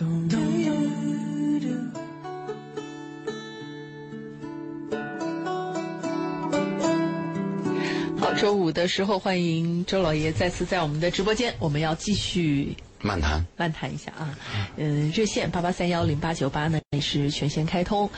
[0.00, 0.06] 好，
[8.34, 14.38] 周五的时候，欢迎周老爷再次在我们的直播间，我们要继续漫谈，漫谈一下啊。
[14.76, 18.08] 嗯，热线八八三幺零八九八呢也是全线开通，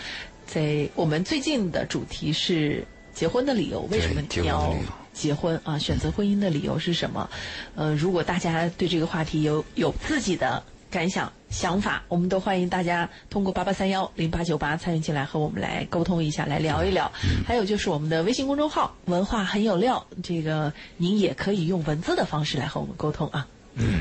[0.47, 4.77] 在我们最近的主题是结婚的理由，为什么你要
[5.15, 5.79] 结婚啊？
[5.79, 7.31] 选择婚姻的理由是什么？
[7.75, 17.11] 呃，如果大家对这个话题有有自己的感想、想法，我们都欢迎大家通过八八三幺零八九八参与进来，和我们来沟通一下，来聊一聊。
[17.47, 23.47] 还有就是我们的微信公众号“文化很有料”，这个您也可以用文字的方式来和我们沟通啊。
[23.75, 24.01] 嗯，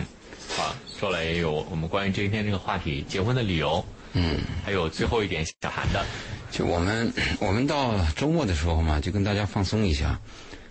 [0.58, 3.86] 好，说了也有我们关于今天这个话题结婚的理由。
[4.14, 6.04] 嗯，还有最后一点想谈的，
[6.50, 10.20] 就我们 我们到周末的时候嘛，就跟大家放松一下。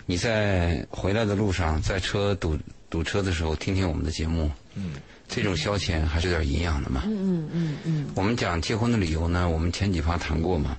[0.05, 2.59] 你在回来的路上，在车堵
[2.91, 4.51] 堵车的时候，听听我们的节目。
[4.75, 4.95] 嗯。
[5.29, 7.03] 这种消遣还是有点营养的嘛。
[7.05, 8.11] 嗯嗯嗯嗯。
[8.17, 10.77] 我们讲结婚的理由呢，我们前几发谈过嘛，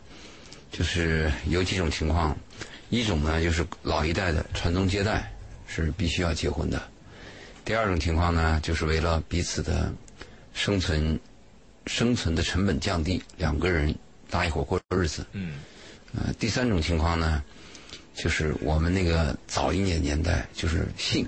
[0.71, 2.35] 就是有几种情况，
[2.89, 5.31] 一种呢就是老一代的传宗接代
[5.67, 6.81] 是必须要结婚的，
[7.63, 9.93] 第二种情况呢就是为了彼此的
[10.51, 11.17] 生存
[11.85, 13.93] 生存的成本降低，两个人
[14.31, 15.23] 搭一伙过日子。
[15.33, 15.59] 嗯。
[16.15, 17.43] 呃，第三种情况呢，
[18.15, 21.23] 就是我们那个早一年年代，就是性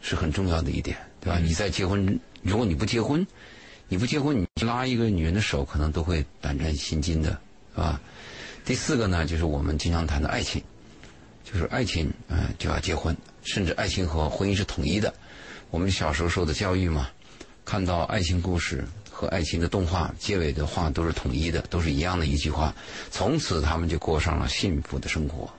[0.00, 1.38] 是很重要的一点，对吧？
[1.38, 2.18] 你在结婚。
[2.44, 3.26] 如果你不结婚，
[3.88, 7.30] 你不结婚，你拉一个女人的手，可能都会胆战心惊的，
[7.74, 8.00] 是吧？
[8.64, 10.62] 第四个呢，就是我们经常谈的爱情，
[11.42, 15.12] 就是爱情，嗯，就要结婚，甚至爱情和婚姻是统一的。
[15.70, 17.08] 我们小时候受的教育嘛，
[17.64, 22.74] 看到爱情故事和爱情的动画结尾的话都是统一的，都是一样的一句话，
[23.10, 25.50] 从此他们就过上了幸福的生活，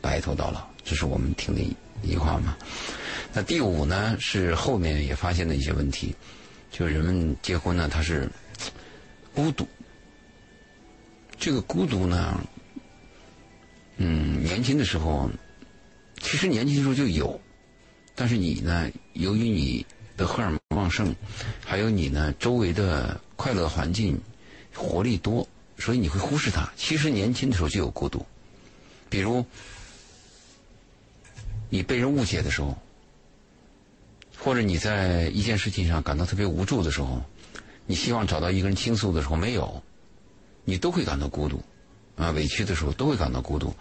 [0.00, 0.62] 白头到老。
[0.84, 1.60] 这是我们听的
[2.02, 2.56] 一句话嘛。
[3.32, 6.14] 那第五呢，是后面也发现的一些问题。
[6.70, 8.28] 就是人们结婚呢，他是
[9.32, 9.64] 孤独。
[11.38, 12.40] 这个孤独呢，
[13.96, 15.30] 嗯，年轻的时候，
[16.20, 17.40] 其实年轻的时候就有，
[18.16, 21.14] 但是你呢，由于你的荷尔蒙旺盛，
[21.64, 24.20] 还有你呢周围的快乐环境、
[24.74, 25.46] 活力多，
[25.78, 26.68] 所以你会忽视它。
[26.76, 28.26] 其实年轻的时候就有孤独，
[29.08, 29.46] 比如
[31.70, 32.76] 你被人误解的时候。
[34.44, 37.22] 或者你在一件事情上感到特别无助的时候，
[37.86, 39.82] 你希望找到一个人倾诉的时候没有，
[40.66, 41.62] 你都会感到孤独，
[42.16, 43.74] 啊，委屈的时候都会感到孤独。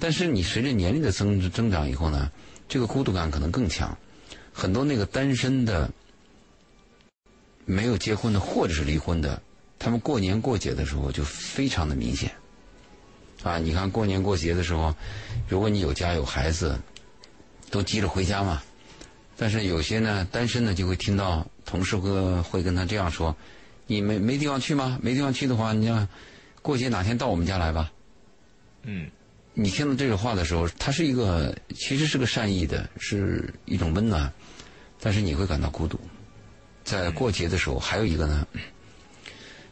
[0.00, 2.28] 但是你随着年龄的增增长以后呢，
[2.68, 3.96] 这个孤独感可能更强。
[4.52, 5.88] 很多那个单身的、
[7.64, 9.40] 没有结婚的或者是离婚的，
[9.78, 12.32] 他们过年过节的时候就非常的明显。
[13.44, 14.92] 啊，你看过年过节的时候，
[15.48, 16.76] 如果你有家有孩子，
[17.70, 18.60] 都急着回家嘛。
[19.40, 22.10] 但是有些呢，单身的就会听到同事会
[22.42, 23.34] 会跟他这样说
[23.88, 24.98] ：“你没没地方去吗？
[25.00, 26.06] 没地方去的话，你要
[26.60, 27.90] 过节哪天到我们家来吧。”
[28.84, 29.10] 嗯，
[29.54, 34.30] 你听到这个话的时候，他是一个其实是个善意的，是一种温暖，
[35.00, 35.98] 但是你会感到孤独。
[36.84, 38.46] 在过节的时候，还有一个呢，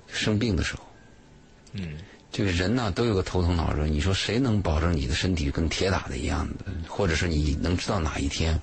[0.07, 0.83] 生病的时候，
[1.75, 1.99] 嗯，
[2.33, 6.65] 这个人呢都有个头疼脑热，你说谁能保证你的身体跟铁打的一样的？
[6.89, 8.59] 或者是你能知道哪一天？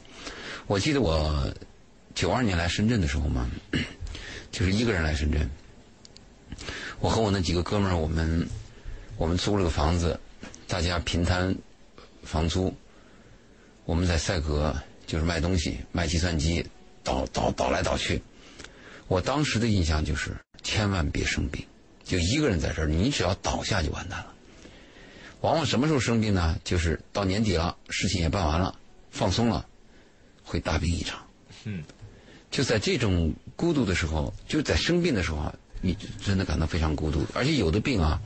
[0.67, 1.53] 我记得我
[2.15, 3.49] 九二年来深圳的时候嘛，
[4.51, 5.47] 就是一个人来深圳。
[6.99, 8.47] 我和我那几个哥们儿，我们
[9.17, 10.19] 我们租了个房子，
[10.67, 11.55] 大家平摊
[12.23, 12.73] 房租。
[13.83, 16.65] 我们在赛格就是卖东西，卖计算机，
[17.03, 18.19] 倒倒倒来倒去。
[19.07, 21.63] 我当时的印象就是千万别生病，
[22.03, 24.33] 就一个人在这儿，你只要倒下就完蛋了。
[25.41, 26.57] 往往什么时候生病呢？
[26.63, 28.75] 就是到年底了，事情也办完了，
[29.11, 29.67] 放松了。
[30.45, 31.19] 会大病一场，
[31.65, 31.83] 嗯，
[32.51, 37.25] 就在这种孤独的时候，就在生病的时候啊，你真的感到非常孤独。
[37.33, 38.21] 而且有的病啊，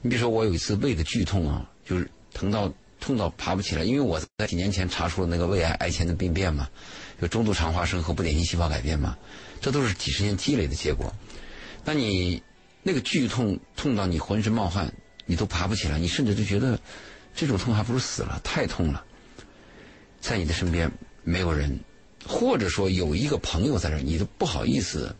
[0.00, 6.68] 你比如说我有一次胃的剧痛啊，就是疼到痛到爬不起来，因为我在几年前查出了那个胃癌癌前的病变嘛，
[7.20, 9.16] 有中度肠化生和不典型细胞改变嘛，
[9.60, 11.14] 这都是几十年积累的结果。
[11.84, 12.42] 那你
[12.82, 14.92] 那个剧痛痛到你浑身冒汗，
[15.26, 16.80] 你都爬不起来，你甚至就觉得
[17.34, 19.04] 这种痛还不如死了，太痛了，
[20.20, 20.90] 在你的身边。
[21.22, 21.78] 没有人，
[22.26, 25.14] 或者说有一个朋友在这儿，你都不好意思，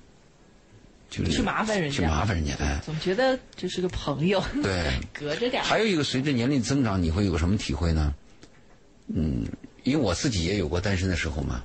[1.11, 5.63] 就是去麻烦人家，去麻烦人家，哎，总觉得这是个朋友，对，隔着点。
[5.63, 8.15] 还有一个，随着年龄增长，你会有什么体会呢？
[9.09, 9.45] 嗯，
[9.83, 11.65] 因为我自己也有过单身的时候嘛，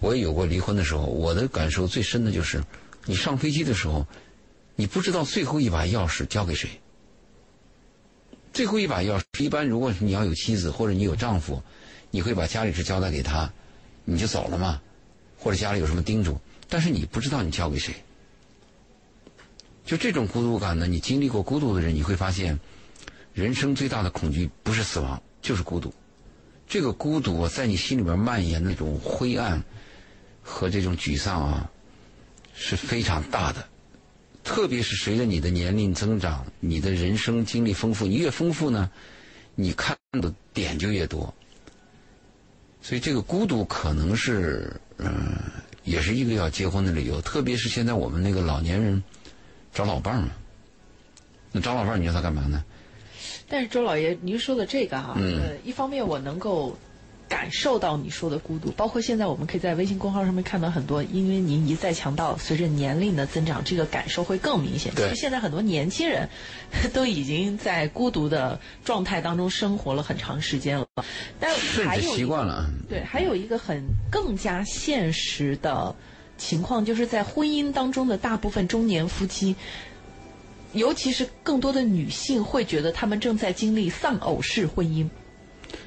[0.00, 1.04] 我也有过离婚的时候。
[1.04, 2.62] 我的感受最深的就是，
[3.04, 4.06] 你上飞机的时候，
[4.74, 6.70] 你不知道最后一把钥匙交给谁。
[8.52, 11.62] 最后一把钥匙，一般如果你要有妻子或者你有丈夫，
[12.10, 13.52] 你会把家里事交代给他。
[14.06, 14.80] 你就走了嘛，
[15.36, 17.92] 或者家里有什么叮嘱，但是你不知道你交给谁。
[19.84, 22.58] 就这种孤独感呢，你经历过孤独的人，你会发现，
[23.34, 25.92] 人生最大的恐惧不是死亡，就是孤独。
[26.68, 29.62] 这个孤独在你心里边蔓延那种灰暗
[30.42, 31.70] 和这种沮丧啊，
[32.54, 33.68] 是非常大的。
[34.42, 38.88] 特别是随着你的年龄增长，你的人生经历丰富，你越丰富呢，
[39.56, 41.34] 你看的点就越多。
[42.86, 45.10] 所以这个孤独可能是，嗯，
[45.82, 47.20] 也是一个要结婚的理由。
[47.20, 49.02] 特别是现在我们那个老年人
[49.74, 50.28] 找老伴儿嘛，
[51.50, 52.62] 那找老伴儿，你要他干嘛呢？
[53.48, 56.78] 但是周老爷，您说的这个哈，呃，一方面我能够
[57.28, 64.94] 感受到你说的孤独，包括现在我们可以在微信公号上面看到很多，因为您一再强调，随着年龄的增长，这个感受会更明显。
[64.94, 65.08] 对。
[65.08, 66.28] 其实现在很多年轻人
[66.92, 70.86] 都已经在孤独的状态当中生活了很长时间了，
[71.40, 71.52] 但
[71.84, 72.64] 还有习惯了。
[72.88, 75.94] 对，还有一个很更加现实的
[76.38, 79.56] 情况，就是在婚姻当中的大部分中年夫妻。
[80.72, 85.08] 尤其是更多的女性会觉得她们正在经历丧偶式婚姻，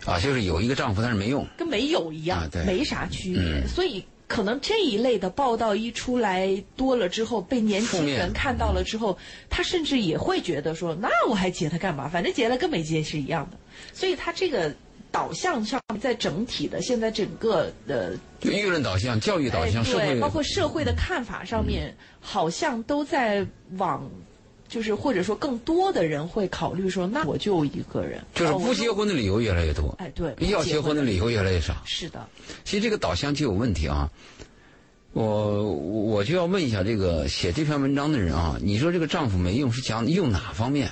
[0.05, 3.67] 啊，就是有一个丈夫但是没用，跟没有一样，没啥区别。
[3.67, 9.17] 所以可能这一类的报道一出来多了之后，被年轻人看到了之后，
[9.49, 12.07] 他甚至也会觉得说：“那我还结他干嘛？
[12.07, 13.57] 反正结了跟没结是一样的。”
[13.93, 14.73] 所以他这个
[15.11, 23.45] 导向上，在整体的现在整个的舆论导向、教育导向、社会包括社会的看法上面，好像都在
[23.77, 24.09] 往。
[24.69, 29.93] 就是或者说更多的人会考虑说，那我就一个人，就是不结婚的理由越来越多。
[29.97, 31.75] 哎，对，要结婚的理由越来越少。
[31.85, 32.25] 是的，
[32.63, 34.09] 其实这个导向就有问题啊。
[35.11, 40.91] 我我就要问一下这个写这篇文章的人啊，你说这个丈夫没用是讲用哪方面？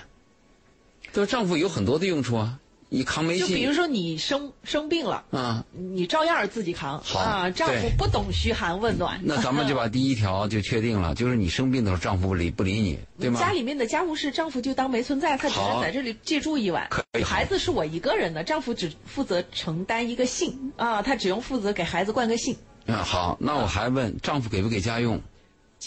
[1.14, 2.60] 这个丈夫有很多的用处啊。
[2.89, 7.01] 你扛没劲，就比如说你生生病了，啊，你照样自己扛。
[7.04, 9.19] 好啊，丈夫不懂嘘寒问暖。
[9.24, 13.39] 那咱们就把第一条就确定了，就是你生病的时候，丈夫不理不理你，对吗？
[13.39, 16.89] 家里面的家务事，丈夫就当没存在，他只是在这里借住一晚。
[17.25, 22.56] 孩子是我一个人的，丈夫只负责承担一个姓啊，他只用负责给孩子冠个姓。
[22.86, 25.22] 嗯，好，那我还问，丈夫给不给家用？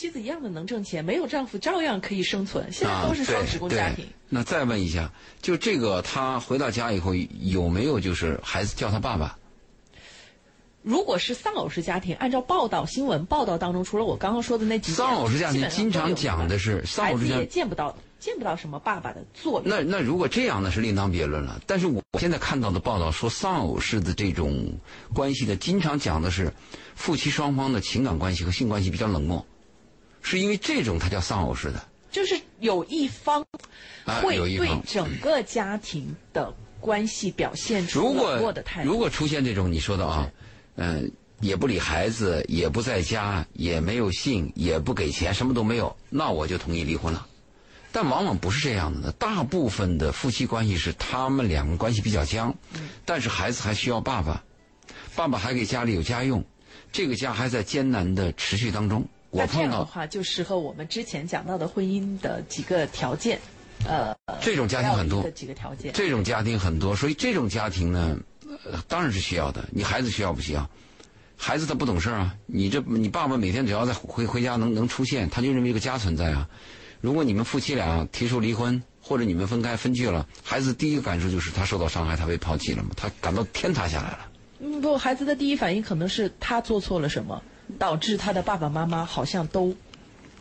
[0.00, 2.72] 妻子一样的能挣钱，没有丈夫照样可以生存。
[2.72, 4.06] 现在都是双职工家庭。
[4.30, 5.12] 那再问一下，
[5.42, 9.36] 就这个，他回到家以后有没有就是孩子叫他爸爸？
[10.82, 19.64] 如果是丧偶式家庭，按照报道新闻报道当中，除了我刚刚说的那几，丧偶式家庭经常讲的是丧偶式家庭见不到见不到什么爸爸的作用。
[19.68, 21.60] 那那如果这样呢，是另当别论了。
[21.66, 24.72] 但是我现在看到的报道说，丧偶式的这种
[25.12, 26.50] 关系的，经常讲的是
[26.94, 29.44] 夫妻双方的情感关系和性关系比较冷漠。
[30.22, 33.44] 是因为这种，它叫丧偶式的，就是有一方
[34.22, 38.88] 会对整个家庭的关系表现出冷漠的态度。
[38.88, 40.30] 如果出现这种你说的啊，
[40.76, 47.26] 嗯，也不理孩子，也不在家，也没有信，也不给钱，什么都没有，那我就同意离婚了。
[47.92, 52.54] 但往往不是这样的，大部分的夫妻关系是他们两个关系比较僵，
[53.04, 54.44] 但是孩子还需要爸爸，
[55.16, 56.44] 爸爸还给家里有家用，
[56.92, 59.08] 这个家还在艰难的持续当中。
[59.30, 63.38] 我这样的话就适合我们之前讲到的婚姻的几个条件，
[63.86, 68.18] 呃，这种家庭很多，几个条件，这种家庭很多，所以这种家庭呢，
[68.88, 69.64] 当然是需要的。
[69.70, 70.68] 你孩子需要不需要？
[71.36, 76.48] 孩子他不懂事啊，你这你爸爸每天只要在回回家能能出现，他就认为这个家存在啊。
[77.00, 84.18] 如果你们夫妻俩提出离婚，或者你们分开分居了，孩子第一个感受就是他受到伤害，他被抛弃了嘛，他感到天塌下来了。
[84.58, 87.42] 嗯，不，孩子的第一反应可能是他做错了什么。
[87.78, 89.74] 导致他的爸爸妈妈好像都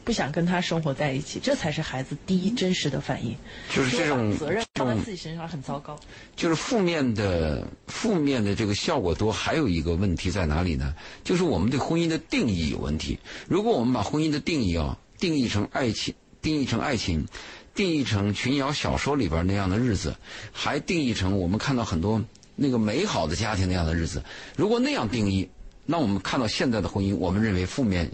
[0.03, 3.35] 不想跟他生活在一起，这才是孩子第一真实的反应。
[3.71, 5.99] 就是这种责任放在自己身上很糟糕。
[6.35, 10.95] 就是负面的负面的这个效果多，还有一个问题在哪里呢？
[11.23, 13.19] 就是我们对婚姻的定义有问题。
[13.47, 17.27] 如果我们把婚姻的定义啊定义成爱情，定义成爱情，
[17.75, 20.15] 定义成群瑶小说里边那样的日子，
[20.51, 22.23] 还定义成我们看到很多
[22.55, 24.23] 那个美好的家庭那样的日子，
[24.55, 25.47] 如果那样定义。
[25.91, 28.11] 那我们看到现在的婚姻，我们认为负面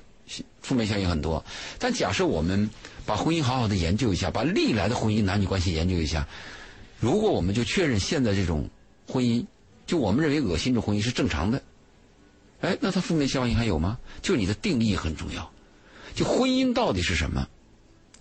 [0.62, 1.44] 负面效应很多。
[1.78, 2.70] 但假设我们
[3.06, 6.26] 把婚姻好好的研究一下，把历来的婚姻男女关系研究一下，
[7.02, 8.70] 如果我们就确认现在这种
[9.06, 9.46] 婚姻，
[9.86, 11.62] 就我们认为恶心这种婚姻是正常的，
[12.62, 13.98] 哎，那它负面效应还有吗？
[14.22, 15.52] 就你的定义很重要。
[16.14, 17.46] 就婚姻到底是什么？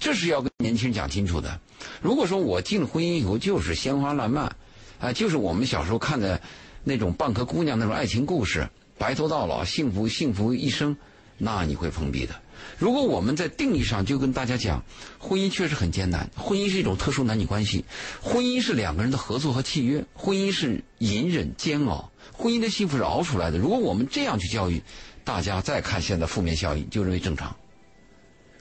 [0.00, 1.61] 这是要跟年轻人讲清楚的。
[2.02, 4.56] 如果说我进了婚姻以后就是鲜花烂漫，
[4.99, 6.40] 啊，就是我们小时候看的
[6.82, 8.68] 那种蚌壳姑娘那种爱情故事。
[8.98, 10.96] 白头到老，幸福幸福一生，
[11.38, 12.34] 那你会碰壁的。
[12.78, 14.84] 如果我们在定义上就跟大家讲，
[15.18, 17.84] 婚姻确实很艰难，婚姻是一种特殊男女关系，
[18.22, 23.58] 婚姻是两个人的合作和契约，婚姻是隐忍煎熬，婚姻的幸福是熬出来的。
[23.58, 24.82] 如果我们这样去教育
[25.24, 27.54] 大家，再看现在负面效应，就认为正常。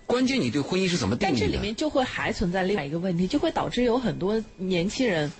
[0.05, 1.39] 关键你对婚姻是怎么定义的？
[1.39, 5.31] 但这里面就会还存在另外一个问题，就会导致有很多年轻人，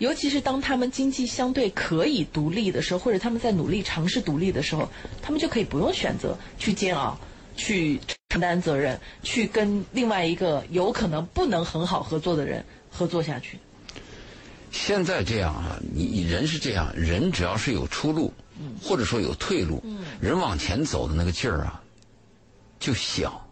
[0.00, 4.88] 尤其是当他们经济相对可以独立的时候，或者他们在努力尝试独立的时候，
[5.22, 7.16] 他们就可以不用选择去煎熬。
[7.56, 13.58] 去承担责任，去跟另外一个有可能不能很好合作的人合作下去。
[14.70, 18.32] 现在这样啊，你人是这样，人只要是有出路，
[18.82, 19.82] 或者说有退路，
[20.22, 21.82] 人往前走的那个劲儿啊，
[22.78, 23.46] 就小，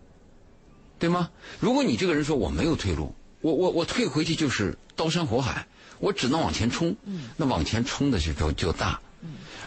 [0.99, 1.28] 对吗？
[1.61, 3.12] 如果你这个人说我没有退路，
[3.43, 5.67] 我我我退回去就是刀山火海，
[5.99, 6.97] 我只能往前冲，
[7.37, 9.00] 那往前冲的时候就大。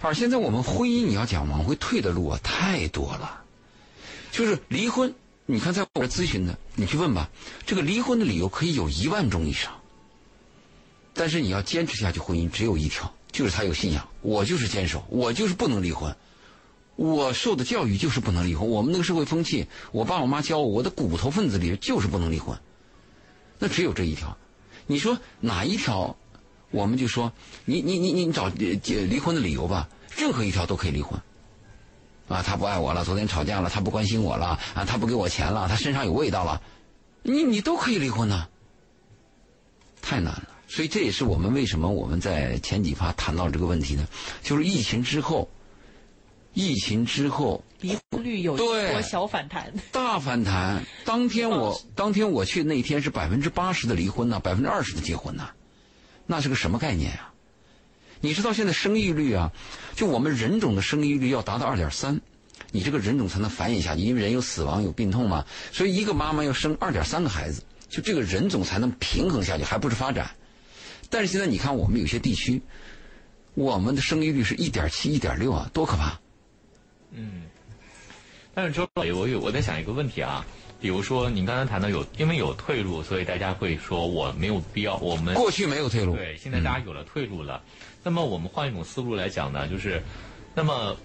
[0.02, 3.44] 而现在我们婚姻，你要讲往回退的路啊，太多了。
[4.32, 5.14] 就是离婚，
[5.46, 7.30] 你看在我这咨询的，你去问吧，
[7.66, 9.74] 这个离婚的理由可以有一万种以上。
[11.14, 14.08] 但是你要坚持下去，婚姻只有一条，就是他有信仰。
[14.22, 16.16] 我就是坚守，我就是不能离婚。
[16.96, 18.70] 我受的教育就是不能离婚。
[18.70, 22.58] 我们那个社会风气，我爸我妈教我，我的骨头分子里就是不能离婚。
[23.60, 24.38] 那只有这一条。
[24.88, 26.16] 你说哪一条，
[26.72, 27.32] 我们就说
[27.66, 31.20] 你你你你找结离婚的理由吧，任何一条都可以离婚。
[32.28, 36.62] 啊，他不爱我了，昨天吵架了，他不关心我了，啊，他不给我钱了，他身上有味道了，
[37.24, 38.48] 你你都可以离婚呢，
[40.02, 40.48] 太难了。
[40.70, 44.08] 所以这也是我们为什么我们在前几发谈到这个问题呢？
[44.42, 45.50] 就是疫情之后，
[46.54, 50.84] 疫情之后离婚率有对小反弹，大反弹。
[51.04, 55.50] 当天我当天我去那天是百分之八十的离婚呢，百分之二十的结婚呢，
[56.28, 57.34] 那是个什么概念啊？
[58.22, 59.52] 你知道现在生育率啊，
[59.96, 62.22] 就我们人种的生育率要达到二点三，
[62.72, 70.30] 你这个人种才能繁衍下去，因为人有死亡有病痛嘛，所以一个妈妈要生二点三个孩子，就这个人种才能平衡下去，还不是发展。
[71.10, 72.62] 但是现在你看我们有些地区，
[73.56, 76.20] 我们的生育率是一点七、一点六啊，多可怕！
[77.14, 77.42] 嗯，
[78.54, 80.46] 但是周老爷，我有我在想一个问题啊。
[80.82, 84.98] 比如说，您刚才谈到有，因为有退路，所以大家会说我没有必要。
[84.98, 87.62] 我们过去没有退路，对，现在大家有了退路了。
[88.04, 90.02] 那么我们换一种思路来讲呢，就是，
[90.56, 90.98] 那么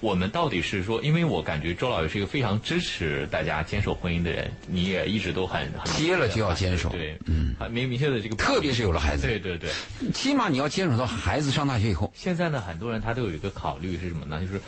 [0.00, 9.70] 我们到底是说，因为我感觉周老爷是一个非常支持大家坚守婚姻的人，你也一直都很很接了就要坚守，对，嗯，明明确的这个，特别是有了孩子，对对对，
[10.12, 12.10] 起码你要坚守到孩子上大学以后。
[12.16, 14.40] 现在呢，很多人他都有一个考虑是什么呢？
[14.40, 14.60] 就是，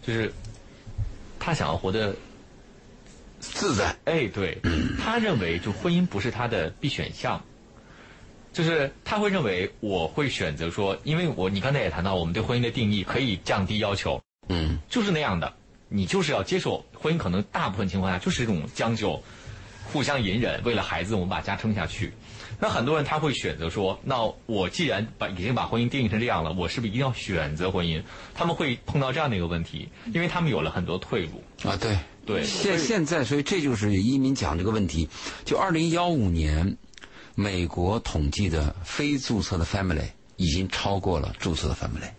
[0.00, 0.32] 就是
[1.46, 2.12] 他想要活得。
[3.38, 4.58] 自在，哎，对，
[4.98, 7.40] 他认为就婚姻不是他的必选项，
[8.52, 15.54] 就是他会认为我会选择说，因为我你刚才也谈到，我们对婚姻的定义可以降低要求，嗯，就是那样的，
[15.88, 19.22] 你就是要接受婚姻，可能大部分情况下就是一种将就，
[19.92, 22.12] 互相隐忍，为了孩子我们把家撑下去。
[22.58, 28.02] 那很多人他会选择说，那我既然把已经把婚姻定义成这样了，我是不是一定要选择婚姻？
[28.34, 31.96] 他们会碰到这样的一个问题，因为他们有了很多退路啊，对。
[32.26, 35.08] 对，现现在，所以这就是一民讲这个问题。
[35.44, 36.76] 就二零幺五年，
[37.36, 42.10] 美国统计的非注册的 family 已经超过了注册的 family。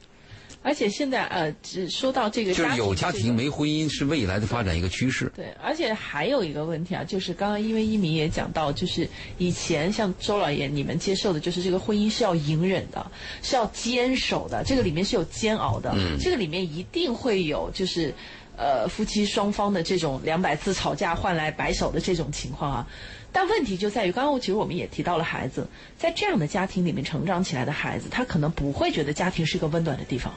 [0.62, 5.32] 而且现在呃，只说到这个，就是有家庭没婚姻是未来的发展一个趋势。
[5.36, 13.12] 对，而且还有一个问题啊，就是刚刚因为一鸣也讲到，就是以前像周老爷你们接受的就是这个婚姻是要隐忍的，
[13.42, 18.14] 是要坚守的，这个里面是有煎熬的，这个里面一定会有就是。
[18.60, 22.88] 呃，夫妻双方的这种两百次吵架换来白手的这种情况啊，
[23.32, 25.68] 但问题就在于，刚刚其实我们也提到了孩子，
[25.98, 30.34] 在这样的家庭里面成长起来的孩子，他可能不会觉得家庭是一个温暖的地方，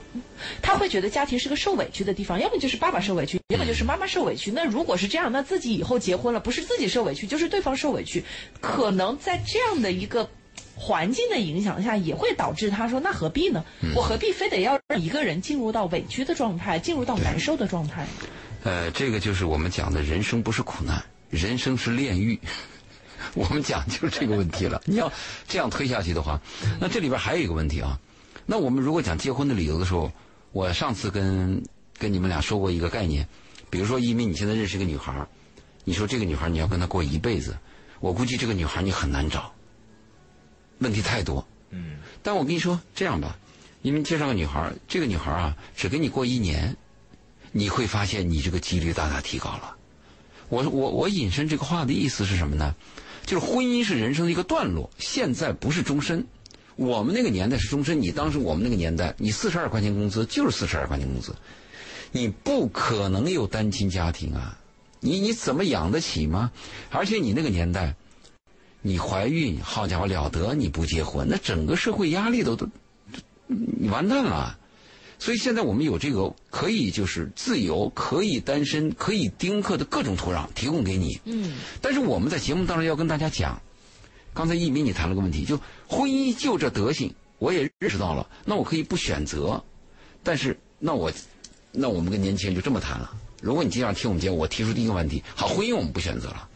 [0.60, 4.50] 他会觉得家庭是个受委屈的地方，要么就是爸爸受委屈，要么就是妈妈受委屈。
[4.50, 8.24] 那如果是这样，那自己以后结婚了，不是自己受委屈，就是对方受委屈，
[8.60, 10.28] 可能在这样的一个。
[10.82, 13.62] 环境的影响下，也会导致他说：“那何必呢？
[13.94, 18.06] 我何必非得要让一个人进入到委屈的状态，进入到难受的状态？”
[18.64, 22.40] 呃，这个就是我们讲的人生不是苦难，人生是炼狱。
[23.34, 24.80] 我们讲就是这个问题了。
[24.86, 25.12] 你要
[25.46, 26.40] 这样推下去的话，
[26.80, 27.98] 那这里边还有一个问题啊。
[28.46, 30.10] 那我们如果讲结婚的理由的时候，
[30.52, 31.62] 我上次跟
[31.98, 33.28] 跟你们俩说过一个概念，
[33.70, 35.26] 比如说，因为你现在认识一个女孩
[35.84, 37.56] 你说这个女孩你要跟她过一辈子，
[38.00, 39.52] 我估计这个女孩你很难找。
[40.78, 43.36] 问题太多，嗯，但我跟你说这样吧，
[43.82, 46.76] 因为介绍个女孩，这个女孩啊，只跟你过一年，
[47.52, 49.76] 你会发现你这个几率大大提高了。
[50.48, 52.74] 我我我引申这个话的意思是什么呢？
[53.30, 56.26] 就是婚姻是人生的一个段落，现在不是终身。
[56.74, 61.32] 我们那个年代是终身，你当时我们那个年代，你四十二块钱工资就是四十二块钱工资，
[62.10, 64.58] 你不可能有单亲家庭啊，
[64.98, 66.50] 你你怎么养得起吗？
[66.90, 67.94] 而且你那个年代。
[68.82, 70.54] 你怀孕，好家伙了得！
[70.54, 72.66] 你不结婚，那整个社会压力都都，
[73.46, 74.58] 你完蛋了。
[75.20, 81.20] 所以现在我们有这个可以就是自由、可以单身、可以丁克的各种土壤提供给你。
[81.26, 81.58] 嗯。
[81.80, 83.60] 但是我们在节目当中要跟大家讲，
[84.32, 89.62] 刚才一鸣你谈了个问题，就婚姻就这德行，我也认识到了，那我可以不选择，
[90.22, 91.12] 但是那我，
[91.70, 93.12] 那我们跟年轻人就这么谈了。
[93.42, 96.48] 如果你经常听我们节目，我提出第一个问题，好，婚姻我们不选择了，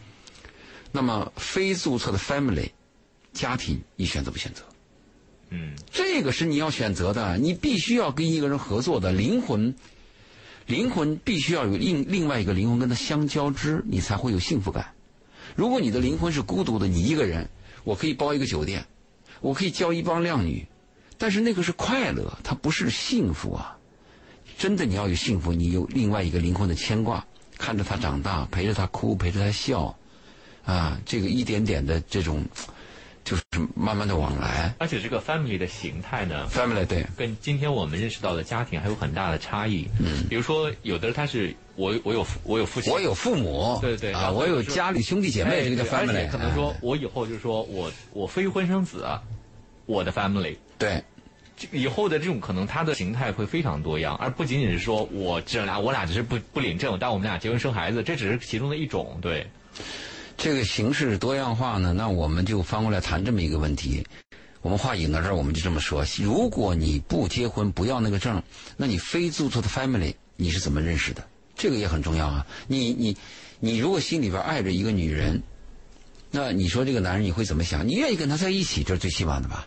[0.91, 2.71] 那么非注册的 family
[3.31, 4.63] 家庭，你选择不选择？
[5.55, 9.73] 嗯，这个是你要选择的，你必须要跟一个人合作的灵魂，
[10.65, 14.93] 灵魂必须要有另另外一个灵魂跟他相交织，你才会有幸福感。
[15.55, 17.49] 如果你的灵魂是孤独的，你一个人，
[17.85, 18.85] 我可以包一个酒店，
[19.39, 20.67] 我可以交一帮靓女，
[21.17, 23.77] 但是那个是快乐，它不是幸福啊。
[24.57, 27.25] 真的，你要有幸福，你有另外一个灵魂的牵挂，
[27.57, 29.95] 看着他长大，陪着他哭，陪着他笑，
[30.65, 32.43] 啊，这个一点点的这种，
[33.25, 33.43] 就是
[33.75, 34.73] 慢慢的往来。
[34.79, 39.85] 而且这个 family 的形态呢，family 对，跟今天我们认识到的家庭还有很大的差异。
[39.99, 46.29] 嗯，比如说，有的他是我我有我有父亲，我有父母，对对啊，我有家里兄弟姐妹，这个叫 family。
[46.29, 49.05] 可能说我以后就是说我我非婚生子，
[49.85, 50.55] 我的 family。
[50.77, 51.03] 对。
[51.71, 59.17] 以后的这种可能，它的形态会非常多样，而不仅仅是说我这俩我俩只是不不领证，但我们俩结婚生孩子，这只是其中的一种。
[59.21, 59.47] 对，
[60.37, 64.05] 这个形式多样化呢，那我们就翻过来谈这么一个问题。
[64.61, 68.41] 我们话引到这儿，我们就这么说：如果你不结婚，不要那个证，
[68.75, 71.25] 那你非注册的 family 你是怎么认识的？
[71.55, 72.45] 这个也很重要啊。
[72.67, 73.15] 你你
[73.59, 75.41] 你如果心里边爱着一个女人，
[76.31, 77.87] 那你说这个男人你会怎么想？
[77.87, 79.65] 你愿意跟他在一起，这是最起码的吧？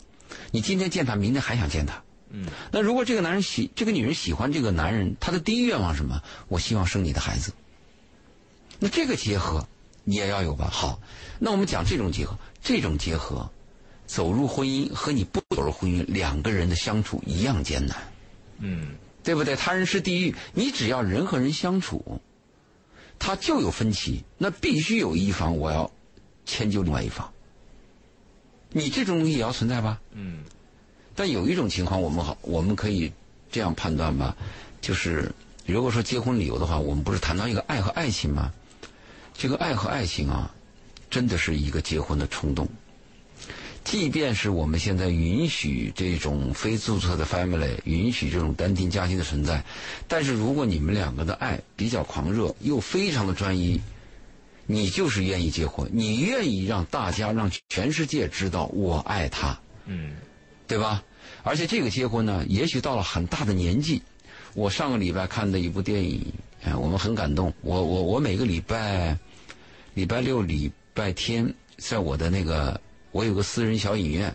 [0.50, 2.02] 你今天见他，明天还想见他。
[2.30, 6.20] 嗯，那如果这个男人喜，这个女人喜欢这个男人，他的第一愿望什么？
[6.48, 7.52] 我希望生你的孩子。
[8.80, 9.66] 那这个结合
[10.09, 10.71] 你也要有吧？
[10.73, 10.99] 好，
[11.38, 13.50] 那我们讲这种结合，这种结合，
[14.07, 17.95] 走入婚姻和你不走入婚姻，两个人的相处一样艰难。
[18.61, 19.55] 嗯，对不对？
[19.55, 22.23] 他人是地狱，你只要人和人相处，
[23.19, 25.91] 他就有分歧，那必须有一方我要
[26.47, 27.31] 迁就另外一方。
[28.71, 30.00] 你这种东西也要存在吧？
[30.12, 30.42] 嗯。
[31.14, 33.12] 但有一种情况，我们好，我们可以
[33.51, 34.35] 这样判断吧，
[34.81, 35.31] 就是
[35.66, 38.51] 如果说结婚理由的话，我们不是谈到一个爱和爱情吗？
[39.38, 40.53] 这个爱和爱情啊，
[41.09, 42.68] 真的是一个结婚的冲动。
[43.85, 49.64] 即便是我们现在允许这种非注册的 family，允许这种单亲家庭的存在，
[50.09, 53.81] 但是如果你们两个的爱比较狂热，又非常的专一。
[54.66, 60.16] 你就是愿意结婚，你愿意让大家让全世界知道我爱他，嗯，
[60.66, 61.03] 对吧？
[61.44, 64.03] 而且这个结婚呢，也许到了很大的年纪。
[64.55, 66.27] 我上个礼拜看的一部电影，
[66.64, 67.55] 哎，我们很感动。
[67.62, 69.16] 我我我每个礼拜，
[69.98, 72.80] 礼拜六、礼拜天，在我的那个
[73.11, 74.32] 我有个私人小影院，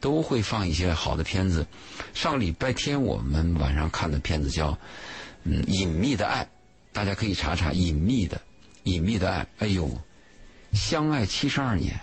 [0.00, 1.66] 都会放一些好的片子。
[2.14, 4.72] 上礼拜天我们晚上看的片子叫
[5.44, 6.42] 《嗯隐秘的爱》，
[6.94, 8.38] 大家可以查查《隐秘的》。
[8.84, 9.86] 隐秘的爱，哎呦，
[10.72, 12.00] 相爱七十二年，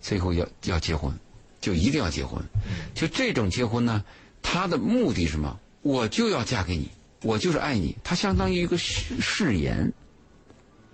[0.00, 1.16] 最后要要结婚，
[1.60, 2.42] 就一定要结婚。
[2.92, 4.04] 就这种结婚呢，
[4.42, 5.60] 他的目的是什么？
[5.82, 6.90] 我就要嫁给你，
[7.22, 7.96] 我就是爱你。
[8.02, 9.92] 他相当于一个誓誓言。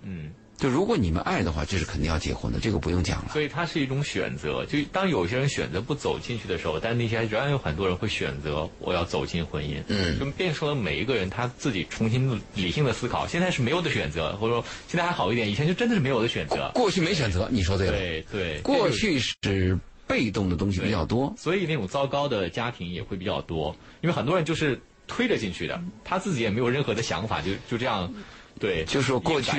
[0.05, 0.31] 嗯。
[0.57, 3.31] 就如果你们爱的话，这是肯定要结婚的，这个不用讲了。
[3.33, 4.65] 所以它是一种选择。
[4.65, 9.83] 就当有些人选择不走进去的时候，但那些仍然有很多人会选择我要走进婚姻。
[9.87, 13.27] 嗯，就变成了每一个人他自己重新理性的思考。
[13.27, 16.71] 现在是没有的选择，或者说现在还好一点，以前就真的是没有的选择。
[16.73, 17.91] 过去没选择，你说对了。
[17.91, 23.75] 对对，过去是被动的东西比较多，所以那种糟糕的家庭也会比较多。
[23.99, 28.09] 因为很多人就是推着进去的，他自己也没有任何的想法，就就这样。
[28.57, 29.51] 对，就是说过去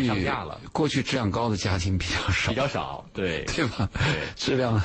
[0.72, 3.88] 过去质量高的家庭比较少，比较少，对 对吧？
[3.92, 4.82] 对，质量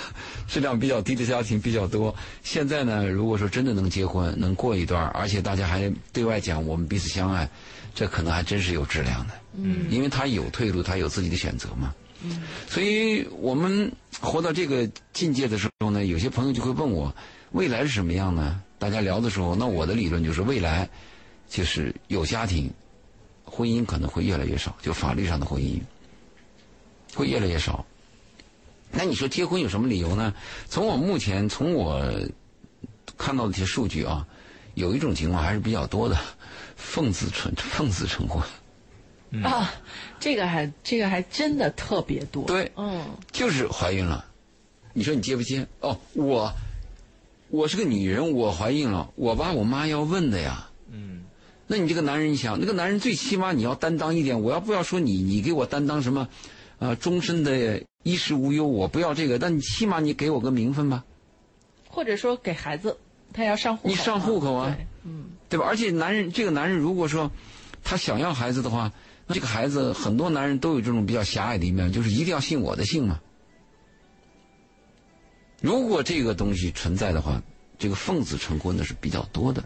[0.47, 2.13] 质量比较低的家庭比较多。
[2.43, 7.49] 现在呢，如果说真的能结婚，能过一段，而且大家还对外讲我们彼此相爱，
[7.95, 9.33] 这可能还真是有质量的。
[9.53, 11.93] 嗯，因为他有退路，他有自己的选择嘛。
[12.23, 17.15] 嗯，所以我们活到这个境界的时候呢，有些朋友就会问我，
[17.51, 18.61] 未来是什么样呢？
[18.77, 20.89] 大家聊的时候，那我的理论就是未来
[21.49, 22.69] 就是有家庭。
[23.51, 25.77] 婚姻可能会越来越少，就法律上的婚姻
[27.13, 27.85] 会越来越少。
[28.89, 30.33] 那你说结婚有什么理由呢？
[30.69, 32.01] 从我目前从我
[33.17, 34.25] 看到的一些数据啊，
[34.75, 36.17] 有一种情况还是比较多的，
[36.77, 38.41] 奉子成奉子成婚。
[39.43, 39.69] 啊，
[40.19, 42.45] 这个还这个还真的特别多。
[42.45, 44.25] 对，嗯，就是怀孕了，
[44.93, 45.67] 你说你接不接？
[45.81, 46.51] 哦，我
[47.49, 50.67] 我是个女人，我怀孕了，我爸我妈要问的呀。
[51.71, 51.77] 嗯。
[51.77, 54.41] 那你这个男人，你想，那个男人最起码你要担当一点。
[54.41, 56.27] 我要不要说你，你给我担当什么，
[56.79, 59.39] 啊，终身的衣食无忧，我不要这个。
[59.39, 61.05] 但你起码你给我个名分吧，
[61.87, 62.97] 或者说给孩子
[63.31, 65.65] 他要上户口，你上户口啊，嗯，对吧？
[65.65, 67.31] 而且男人这个男人如果说
[67.83, 68.91] 他想要孩子的话，
[69.27, 73.21] 那这个孩子很多男人都有这种比较狭隘的一面，就是一定要信我的姓嘛。
[75.61, 77.41] 如果这个东西存在的话，
[77.79, 79.63] 这个奉子成婚的是比较多的。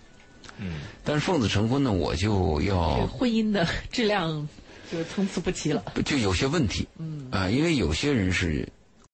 [0.57, 4.47] 嗯，但是奉子成婚呢，我就要婚姻的质量
[4.91, 6.87] 就参差不齐了，就有些问题。
[6.97, 8.67] 嗯啊，因为有些人是，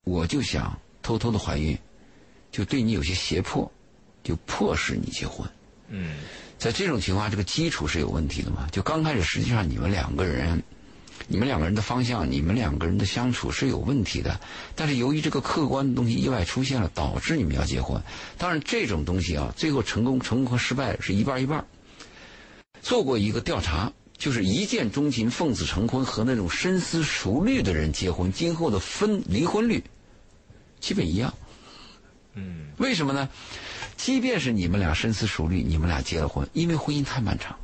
[0.04, 1.78] 我就想偷偷的怀孕，
[2.52, 3.72] 就对你有些胁迫，
[4.24, 5.48] 就迫使你结婚。
[5.88, 6.18] 嗯，
[6.58, 8.68] 在这种情况，这个基础是有问题的嘛？
[8.72, 10.62] 就刚开始，实际上你们两个人，
[11.32, 14.38] 你们两个人的方向，你们两个人的相处是有问题的。
[14.76, 18.02] 但是由于这个客观的东西意外出现了，导致你们要结婚。
[18.38, 21.66] 当然，这种东西啊，最后成功、成功和失败是一半一半。
[22.82, 29.82] 做过一个调查，就是一见钟情、奉子成婚和那种深思熟虑的人结婚，今后的分离婚率
[30.82, 31.34] 基本一样。
[32.34, 33.30] 嗯，为什么呢？
[33.96, 37.56] 即便是你们俩深思熟虑，你们俩结了婚，因为婚姻太漫长，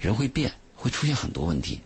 [0.00, 1.78] 人会变，会出现很多问题。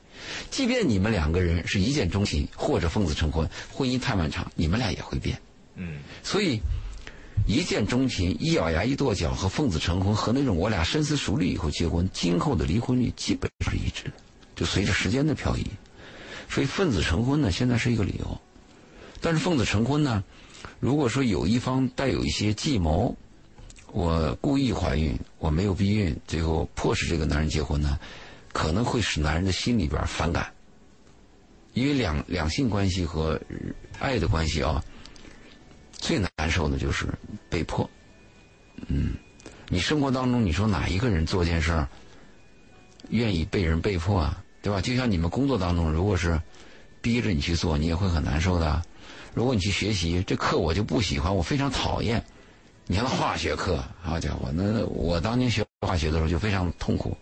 [0.51, 5.39] 即便你们两个人是一见钟情或者奉子成婚，婚姻太漫长，你们俩也会变。
[5.77, 6.61] 嗯，所以
[7.47, 14.13] 一见钟情、一咬牙一跺脚和奉子成婚和那种我俩深思熟虑以后结婚，今后的离婚率基本是一致的，
[14.55, 15.65] 就随着时间的漂移。
[16.49, 18.41] 所以奉子成婚呢，现在是一个理由。
[19.21, 20.23] 但是奉子成婚呢，
[20.81, 23.17] 如果说有一方带有一些计谋，
[23.93, 27.99] 我故意怀孕，我没有避孕，最后迫使这个男人结婚呢，
[28.57, 30.51] 可能会使男人的心里边反感。
[31.75, 33.39] 因为两两性关系和
[33.99, 34.83] 爱的关系啊，
[35.93, 37.07] 最难受的就是
[37.51, 37.89] 被迫。
[38.87, 39.13] 嗯，
[39.69, 41.87] 你生活当中，你说哪一个人做件事儿
[43.11, 44.43] 愿意被人被迫啊？
[44.63, 44.81] 对吧？
[44.81, 46.41] 就像你们工作当中，如果是
[47.03, 48.83] 逼着你去做，你也会很难受的。
[49.35, 52.25] 如果你去学习，这课我就不喜欢，我非常讨厌。
[52.87, 57.15] 你像化学课，好家伙，那我当年学化学的时候就非常痛苦。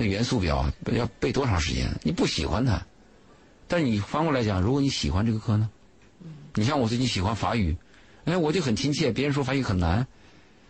[0.00, 1.86] 那元素表要背多长时间？
[2.02, 2.80] 你不喜欢它，
[3.68, 5.68] 但你反过来讲，如果你喜欢这个课呢？
[6.54, 7.76] 你像我最近喜欢法语，
[8.24, 9.12] 哎，我就很亲切。
[9.12, 10.06] 别人说法语很难，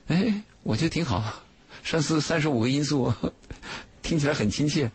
[0.09, 1.45] 哎，我觉得挺好。
[1.85, 3.15] 三四三十五个因素，
[4.03, 4.91] 听起来很亲切。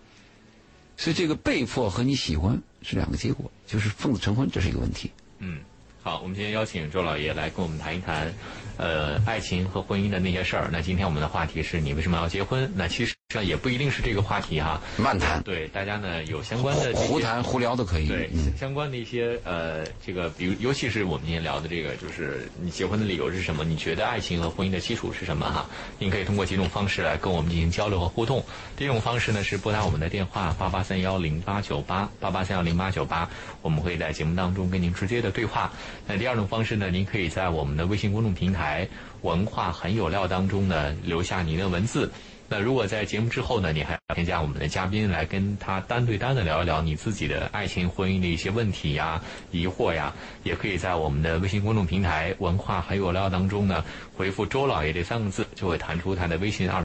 [0.97, 5.09] 所以这个被迫和你喜欢是两个结果，就是奉子成婚，这是一个问题。
[5.39, 5.61] 嗯，
[6.03, 8.33] 好，我们今天邀请周老爷来跟我们谈一谈，
[8.75, 10.69] 呃，爱情和婚姻的那些事儿。
[10.73, 12.69] 那今天我们的话题是你为什么要结婚？
[12.75, 18.07] 那其实上也不一定是这个话题哈，漫谈，对大家呢有相关的胡谈胡聊都可以。
[18.07, 23.65] 对、嗯相关的一些呃，这个比如尤其是我们今天聊的这个，就是你结婚的理由是什么？
[23.65, 25.51] 你觉得爱情和婚姻的基础是什么？
[25.51, 25.65] 哈，
[25.97, 28.45] 您可以通过几种方式来跟我们进行交流和互动。
[28.77, 33.27] 第一种方式呢是拨打我们的电话八八三幺零八九八八八三幺零八九八，
[33.63, 35.73] 我们会在节目当中跟您直接的对话。
[36.05, 38.87] 那第二种方式呢，您可以在我们的微信公众平台
[39.23, 42.11] “文化很有料”当中呢留下您的文字。
[42.47, 49.19] 那如果在节目之后呢，你还要添加我们的嘉宾来跟他单对单的聊一聊你自己的爱情、婚姻的一些问题呀、
[49.51, 53.83] 疑惑呀，也可以在我们的微信公众平台“文化很有料”当中呢
[54.15, 56.83] 回复“周老爷”这三个字，就会弹出他的微信二。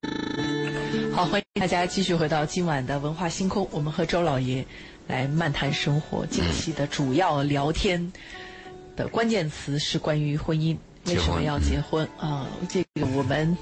[1.14, 4.64] 好，欢迎大家继续回到今晚的文化星空，我们和周老爷
[5.08, 6.24] 来漫谈生活。
[6.24, 8.10] 近期的主要聊天
[8.96, 12.46] 的关键词是关于婚姻，为什么要结婚啊？
[12.66, 13.54] 这个我们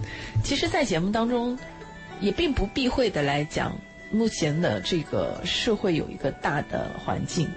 [0.44, 1.58] 其实，在节目当中
[2.20, 3.76] 也并不避讳的来讲，
[4.10, 7.48] 目前的这个社会有一个大的环境，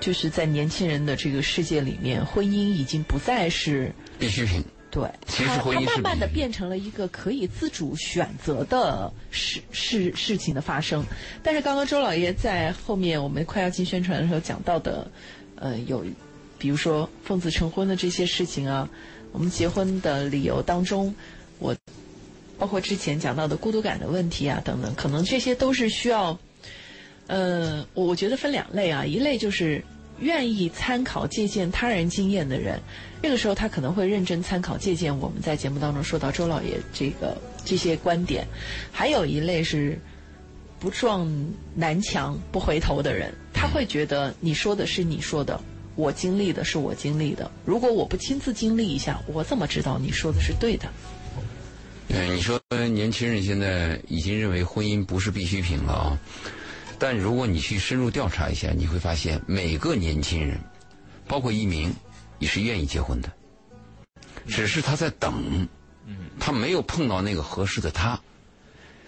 [0.00, 4.64] 就是在年轻人的这个世界里面，婚姻已经不再是必需品。
[4.90, 11.02] 对，其实它婚姻它慢慢的变成了一个可以自主选择的事事事情的发生。
[11.42, 15.10] 但是刚刚周老爷在后面我们快要进宣传的时候讲到的，
[15.56, 16.04] 呃，有
[16.58, 18.86] 比如说奉子成婚的这些事情啊，
[19.32, 21.41] 我们结婚的理由当中，我
[22.62, 26.38] 包括之前讲到的孤独感的问题啊等等，可能这些都是需要，
[27.26, 29.84] 呃，我觉得分两类啊，一类就是
[30.20, 32.80] 愿意参考借鉴他人经验的人，
[33.20, 38.46] 这个时候他可能会认真参考借鉴我们在节目当中说到周老爷这个这些观点，
[38.92, 39.98] 还有一类是
[40.78, 41.28] 不撞
[41.74, 45.60] 南墙不回头的人，他会觉得你说的是你说的。
[45.94, 50.88] 我经历的是我经历的，如果我不亲自经历一下，我怎么知道你说的是对的？
[52.12, 56.18] 对，你说年轻人现在已经认为婚姻不是必需品了啊，
[56.98, 60.60] 但如果你去深入调查一下，你会发现每个年轻人，
[61.26, 61.90] 包括一鸣，
[62.38, 63.32] 也是愿意结婚的，
[64.46, 65.66] 只是他在等，
[66.38, 68.20] 他没有碰到那个合适的他。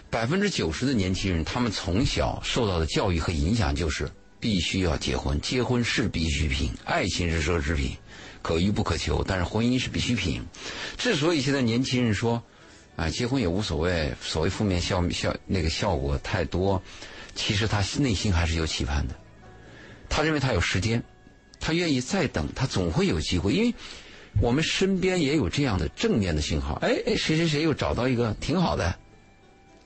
[0.09, 7.95] 百分之九十的年轻人，他们从小受到的教育和影响就是必须要结婚，结婚是必需品，爱情是奢侈品，
[8.40, 10.43] 可遇不可求，但是婚姻是必需品。
[10.97, 12.43] 之所以现在年轻人说
[12.97, 16.81] 啊，结婚也无所谓，所谓负面效效那个效果太多，
[17.35, 19.15] 其实他内心还是有期盼的。
[20.09, 21.03] 他认为他有时间，
[21.59, 23.53] 他愿意再等，他总会有机会。
[23.53, 23.75] 因为
[24.41, 28.97] 我们身边也有这样的正面的信号，哎哎，谁谁谁又找到一个挺好的，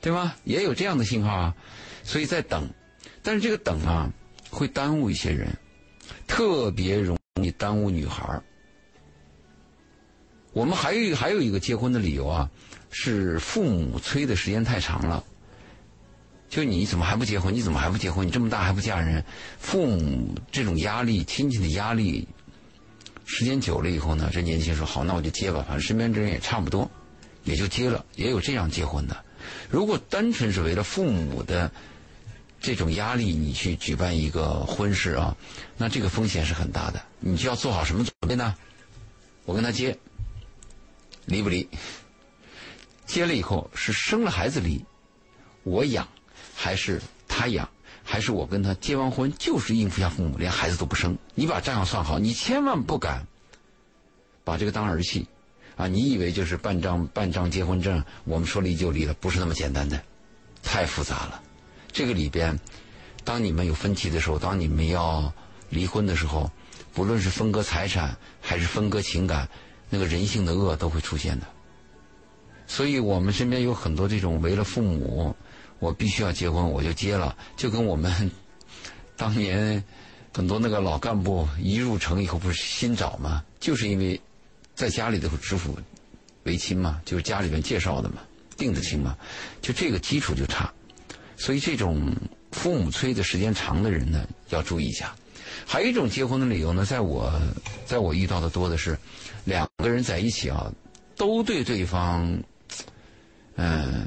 [0.01, 0.37] 对吧？
[0.45, 1.55] 也有这样的信号啊，
[2.03, 2.69] 所以在等。
[3.23, 4.11] 但是这个等啊，
[4.51, 5.49] 会耽误一些人，
[6.27, 8.43] 特别容易耽误女孩。
[10.53, 12.51] 我们还有还有一个结婚的理由啊，
[12.91, 15.25] 是父母催的时间太长了。
[16.49, 17.55] 就你怎么还不结婚？
[17.55, 18.27] 你怎么还不结婚？
[18.27, 19.23] 你这么大还不嫁人？
[19.59, 22.27] 父母这种压力、亲戚的压力，
[23.27, 26.91] 时间久了以后呢，这年轻人说好，那我就结吧，反正身边这人也差不多，
[27.45, 28.05] 也就结了。
[28.17, 29.25] 也有这样结婚的。
[29.71, 31.71] 如果单纯是为了父母的
[32.61, 35.37] 这种压力，你去举办一个婚事啊，
[35.77, 37.03] 那这个风险是很大的。
[37.21, 38.55] 你就要做好什么准备呢？
[39.45, 39.97] 我跟他结。
[41.27, 41.69] 离不离？
[43.09, 44.85] 结了以后是生了孩子离，
[45.63, 46.07] 我养，
[46.55, 47.67] 还是他养，
[48.05, 51.17] 还是我跟他结完婚就是应付下父母，连孩子都不生？
[51.35, 53.27] 你把账要算好，你千万不敢
[54.45, 55.27] 把这个当儿戏
[55.77, 55.89] 啊！
[55.89, 59.99] 你以为就是办张办张结婚证，我们说离就离了，不是那么简单的，
[60.63, 61.43] 太复杂了。
[61.91, 62.61] 这个里边，
[63.25, 65.33] 当你们有分歧的时候，当你们要
[65.71, 66.51] 离婚的时候，
[66.93, 69.49] 不论是分割财产还是分割情感。
[69.91, 71.47] 那个人性的恶都会出现的，
[72.69, 75.35] 所以我们身边有很多这种为了父母，
[75.81, 78.31] 我必须要结婚，我就结了，就跟我们
[79.17, 79.83] 当年
[80.33, 83.43] 很多那个老干部一入城以后不是新找吗？
[83.59, 84.21] 就是因为
[84.77, 85.77] 在家里头知府
[86.45, 88.23] 为亲嘛，就是家里面介绍的嘛，
[88.57, 89.17] 定的亲嘛，
[89.61, 90.73] 就这个基础就差，
[91.37, 92.15] 所以这种
[92.53, 95.13] 父母催的时间长的人呢，要注意一下。
[95.67, 97.33] 还有一种结婚的理由呢，在我
[97.85, 98.97] 在我遇到的多的是。
[99.45, 100.71] 两个人在一起啊，
[101.17, 102.39] 都对对方，
[103.59, 104.07] 嗯，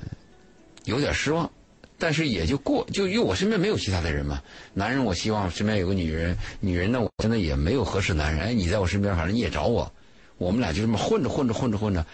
[0.85, 1.51] 有点失望，
[1.97, 4.41] 但是也就过，就因为我身边没有其他的人嘛。
[4.73, 8.45] 男人，我希望身边有个女人；女人呢，我现在也没有合适男人。
[8.45, 9.93] 哎，你在我身边，反正你也找我，
[10.37, 12.05] 我们俩就这么混着混着混着混着，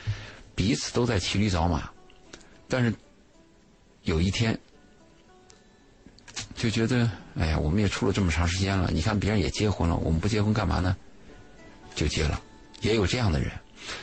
[0.56, 1.88] 彼此都在骑驴找马。
[2.68, 2.92] 但是
[4.02, 4.60] 有一天，
[6.56, 10.98] 就觉得，哎呀，我们也处了这么长时间了，你看别人也结婚了，我们不结婚干嘛呢？
[11.94, 12.42] 就结了。
[12.82, 13.52] 也有这样的人，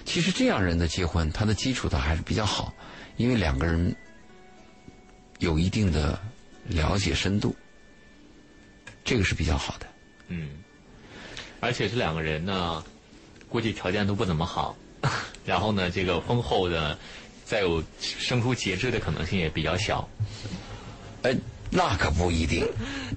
[0.05, 2.75] 其实这样人的结婚，他的基础倒还是比较好，
[3.17, 3.95] 因为两个人
[5.39, 6.19] 有一定的
[6.69, 7.55] 了解深度，
[9.05, 9.87] 这个是比较好的。
[10.29, 10.51] 嗯，
[11.61, 12.85] 而且这两个人呢，
[13.49, 14.77] 估计条件都不怎么好，
[15.45, 16.99] 然后呢，这个婚后的
[17.45, 20.09] 再有生出节制的可能性也比较小。
[21.23, 21.37] 哎，
[21.71, 22.67] 那可不一定，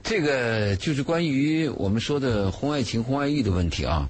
[0.04, 4.10] 这个就是关于我们说的婚外情、婚外欲的问题啊。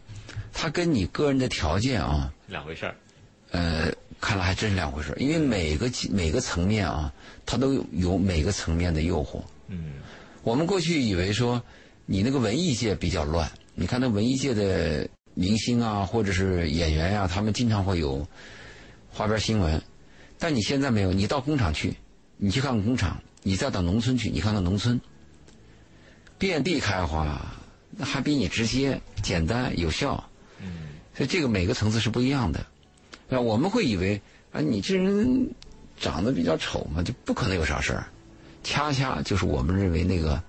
[0.60, 2.96] 它跟你个人的条件啊，两回事儿。
[3.52, 7.14] 呃，看来还真是两回事，因为每个每个层面啊，
[7.46, 9.42] 它都有每个层面的诱惑。
[9.68, 9.94] 嗯，
[10.44, 11.62] 我们过去以为说，
[12.06, 18.28] 你那个文艺界比较乱，你看那文艺界的明星啊，或者是演员呀，他们经常会有
[19.12, 19.82] 花边新闻。
[20.40, 21.96] 但你现在没有，你到工厂去，
[22.38, 25.00] 你去看看工厂，你再到农村去，你看看农村，
[26.38, 27.46] 遍地开花，
[27.92, 30.24] 那还比你直接、简单、有效。
[30.60, 32.64] 嗯所以这个每个层次是不一样的，
[33.30, 35.50] 啊，我们会以为啊，你这人
[36.00, 38.08] 长得比较丑嘛，就不可能有啥事儿。
[38.64, 40.42] 恰恰就是我们认为那个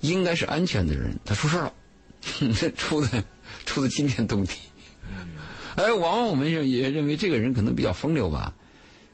[0.00, 1.72] 应该是安全的人，他出事了，
[2.20, 3.24] 这 出的
[3.64, 4.52] 出的惊天动地。
[5.76, 8.52] 哎，往往我们也也认为这个人可能比较风流吧，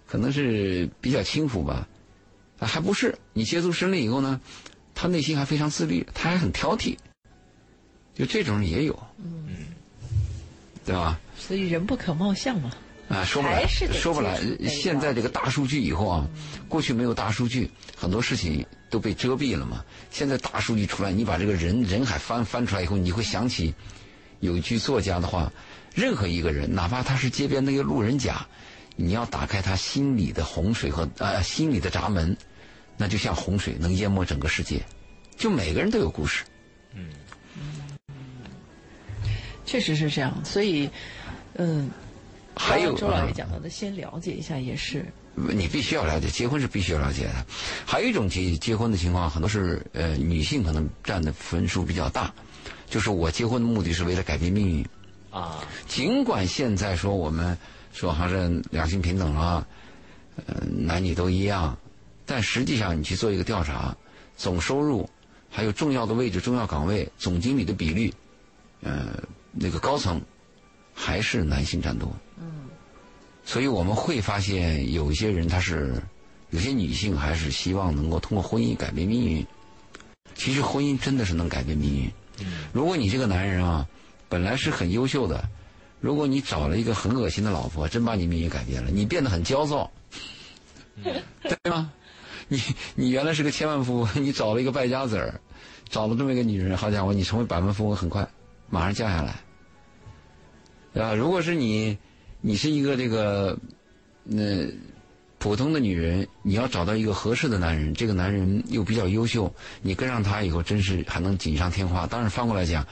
[0.06, 1.86] 可能是比较轻浮吧，
[2.58, 3.16] 啊，还不是。
[3.32, 4.40] 你接触深了以后呢，
[4.94, 6.96] 他内心还非常自律，他还很挑剔，
[8.14, 8.98] 就这种人也有。
[9.18, 9.46] 嗯。
[10.84, 11.18] 对吧？
[11.36, 12.70] 所以人不可貌相嘛。
[13.08, 14.40] 啊，说不来，说不来。
[14.68, 16.26] 现在这个大数据以后啊，
[16.68, 19.84] 过去没有大数据，很多事情都被遮蔽了嘛。
[20.10, 23.72] 现在大数据出来，你把这个人人海翻翻出来以后，你会想起
[24.40, 25.52] 有一句作家的话：
[25.94, 28.44] 任何一个人，哪怕他是街边那个路人甲，
[28.96, 32.36] 你要打开他心里的洪水和呃心里的闸门，
[32.96, 34.82] 那就像洪水能淹没整个世界。
[35.36, 36.44] 就每个人都有故事。
[36.92, 37.08] 嗯。
[39.64, 40.88] 确实是这样，所以，
[41.54, 41.90] 嗯，
[42.56, 45.04] 还有周老爷讲到的，先了解一下也是。
[45.34, 47.46] 你必须要了解，结婚是必须要了解的。
[47.84, 52.32] 还有一种结结婚的情况，很多是呃女性可能占的分数比较大，
[52.88, 54.86] 就是我结婚的目的是为了改变命运。
[55.30, 55.62] 啊。
[55.86, 57.56] 尽管现在说我们
[57.92, 59.66] 说还是两性平等了，
[60.46, 61.76] 呃男女都一样，
[62.24, 63.94] 但实际上你去做一个调查，
[64.36, 65.08] 总收入，
[65.50, 68.12] 还有重要的位置、重要岗位、总经理的比率，
[68.80, 69.22] 呃。
[69.58, 70.20] 那个高层
[70.98, 72.46] 还是男性占多，嗯，
[73.44, 76.02] 所以我们会发现有一些人，他是
[76.50, 79.46] 有些女性还是希望能够通过婚姻改变命运。
[80.34, 82.10] 其实婚姻真的是能改变命运。
[82.72, 83.86] 如果你这个男人啊，
[84.28, 85.48] 本来是很优秀的，
[86.00, 89.90] 如果你找了一个很恶心的老婆，真把你命运改变了，你变得很焦躁，
[91.02, 91.92] 对吗？
[92.48, 92.62] 你
[92.94, 95.40] 你原来是个千万富翁，你找了一个败家子儿，
[95.88, 98.28] 找了这么一个女人，好家伙，你成为百万富翁很快，
[98.68, 99.34] 马上降下来，
[100.96, 101.14] 对吧？
[101.14, 101.98] 如果是你，
[102.40, 103.58] 你是一个这个，
[104.24, 104.66] 那。
[105.38, 112.06] 普通的女人，你要找到一个合适的男人，这个男人又比较优秀，你跟上他以后，真是还能锦上添花。
[112.06, 112.84] 当然，反过来讲，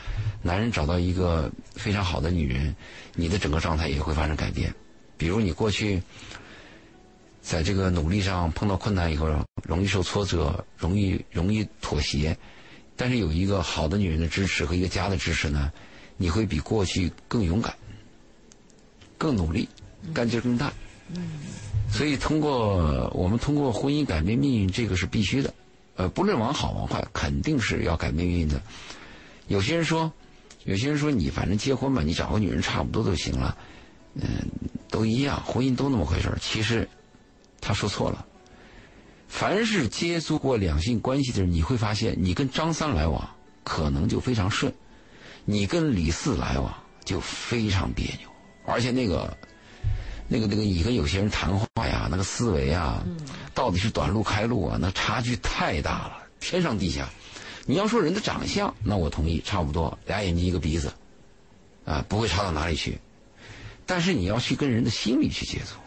[0.43, 2.77] 男人找到一个非常好的女人，
[3.15, 4.73] 你的整个状态也会发生改变。
[5.17, 6.01] 比如你过去
[7.41, 9.27] 在这个努力上碰到困难以后，
[9.65, 12.37] 容易受挫折，容易容易妥协，
[12.95, 15.73] 但是有一个好的女人的支持和一个家的支持呢，
[16.19, 17.75] 你会比过去更勇敢、
[19.25, 19.67] 更努力、
[20.13, 20.71] 干劲更大。
[21.15, 21.17] 嗯。
[21.91, 25.55] 所以，通过我们通过婚姻改变命运，这个是必须的。
[25.97, 28.61] 呃，不论往好往坏，肯定是要改变命运的。
[29.47, 30.13] 有些人说，
[30.65, 33.57] 有些人说你反正结婚嘛，你找个女人差不多就行了，
[34.15, 34.27] 嗯，
[34.91, 36.39] 都一样，婚姻都那么回事儿。
[36.39, 36.87] 其实，
[37.61, 38.27] 他说错了。
[39.29, 43.29] 凡是接触过两性关系的人，你会发现，你跟张三来往
[43.63, 44.73] 可能就非常顺，
[45.45, 48.29] 你跟李四来往就非常别扭，
[48.67, 49.37] 而且那个。
[50.27, 53.05] 那个那个，你跟有些人谈话呀，那个思维啊，
[53.53, 57.07] 到底是短路开路啊，那差距太大了，天上地下。
[57.67, 60.91] 你要说人的长相，那我同意，差不多，俩眼睛一个鼻子，
[61.85, 62.99] 啊，不会差到哪里去。
[63.85, 65.79] 但是你要去跟人的心理去接触，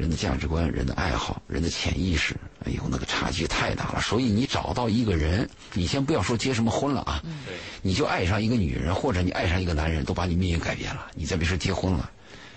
[0.00, 2.34] 人的价值观、人的爱好、人的潜意识，
[2.64, 4.00] 哎呦，那个差距太大了。
[4.00, 7.22] 所以你找到一个人，你先不要说结什么婚了啊，
[7.82, 11.06] 你就爱上一个女人，或者你爱上一个男人，都把你命运改变了。
[11.14, 12.10] 你再别说结婚了。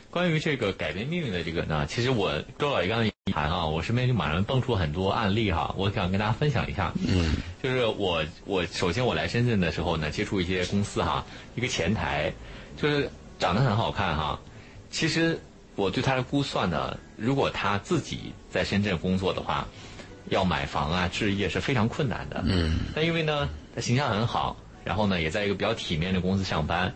[0.10, 6.93] 关于这个改变命运的这个呢，其实我周老爷刚才一谈啊，我身边就马上蹦出很多案例哈，我想跟大家分享一下。
[7.06, 11.25] 嗯，就是我我首先我来深圳的时候呢，接触一些公司哈，
[11.56, 12.32] 一个前台，
[12.77, 14.39] 就是长得很好看哈，
[14.89, 15.41] 其实
[15.75, 19.67] 我对他的估算呢，如果他自己在深圳工作的话，
[20.29, 22.43] 要买房啊置业是非常困难的。
[22.45, 26.93] 嗯，那因为呢，他形象很好，然后呢，也在一个比较体面的公司上班，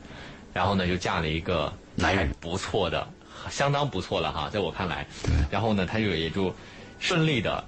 [0.54, 1.74] 然后呢，就嫁了一个。
[2.00, 3.08] 男人不错的，
[3.50, 5.08] 相当不错了哈，在我看来。
[5.24, 6.54] 对然后呢，他就也就
[7.00, 7.66] 顺利的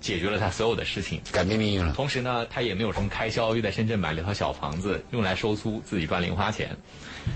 [0.00, 1.92] 解决了他所有的事情，改变命运了。
[1.94, 6.76] 同时呢，他也没有什么开销，又在深圳买了套小房子，用来收租，自己赚零花钱。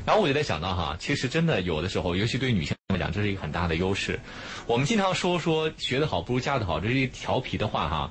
[0.05, 4.19] 然后我就在想到哈，其实真的有的时候，尤其对女性来讲，这是一个很大的优势。
[4.67, 8.11] 我们经常说说学得好不如嫁得好，这是一调皮的话哈。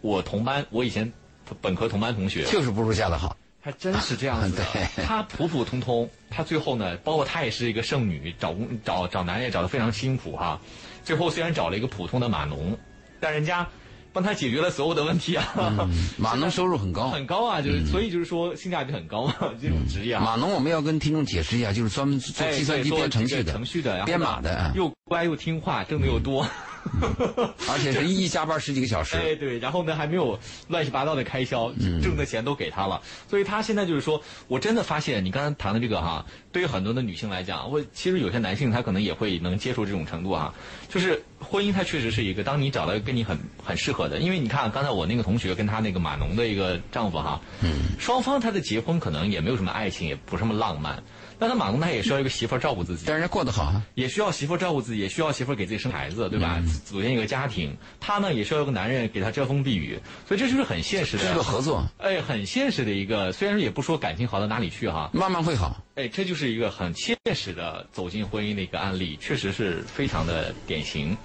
[0.00, 1.12] 我同班，我以前
[1.60, 3.36] 本科同班同学，就是不如嫁得好。
[3.60, 4.64] 还真是这样子的，
[5.06, 10.60] 她普普通通，她最后呢，包括她也是一个剩女，找工找找男人也找的非常辛苦哈。
[11.04, 12.76] 最后虽然找了一个普通的码农，
[13.20, 13.68] 但人家
[14.12, 15.88] 帮他解决了所有的问题啊。
[16.18, 20.18] 码农收入很高，很高啊，就是所以就是说性价比很高嘛，这种职业。
[20.18, 26.46] 码农我们要跟听众解释一下，就是专门做计算机编程序的，程序的，编码的，又乖又听话，挣的又多。
[27.70, 40.52] 而且是一加班十几个小时，哎对，然后呢还没有乱七八糟的开销，挣的钱都给他了，所以他现在就是说，我真的发现你刚才谈的这个哈，对于很多的女性来讲，我其实有些男性他可能也会能接受这种程度哈，
[40.88, 51.02] 就是婚姻它确实是一个，当你找到跟你很很适合的，因为你看刚才我那个同学跟他那个码农的一个丈夫哈，嗯，双方他的结婚可能也没有什么爱情，也不什么浪漫。
[51.42, 56.62] 但他马龙他也需要一个媳妇儿照顾自己，但人家过得好啊，也需要媳妇儿照顾自己，也需要媳妇儿给自己生孩子，对吧？
[56.84, 61.84] 组建一个家庭，他呢也需要一个男人给他遮风避雨，所以这就是很现实的，是个合作。
[61.98, 65.82] 哎，很现实的一个，虽然也不说感情好到哪里去哈，慢慢会好。
[65.96, 71.16] 哎，这就是一个很现实的走进婚姻的一个案例，确实是非常的典型。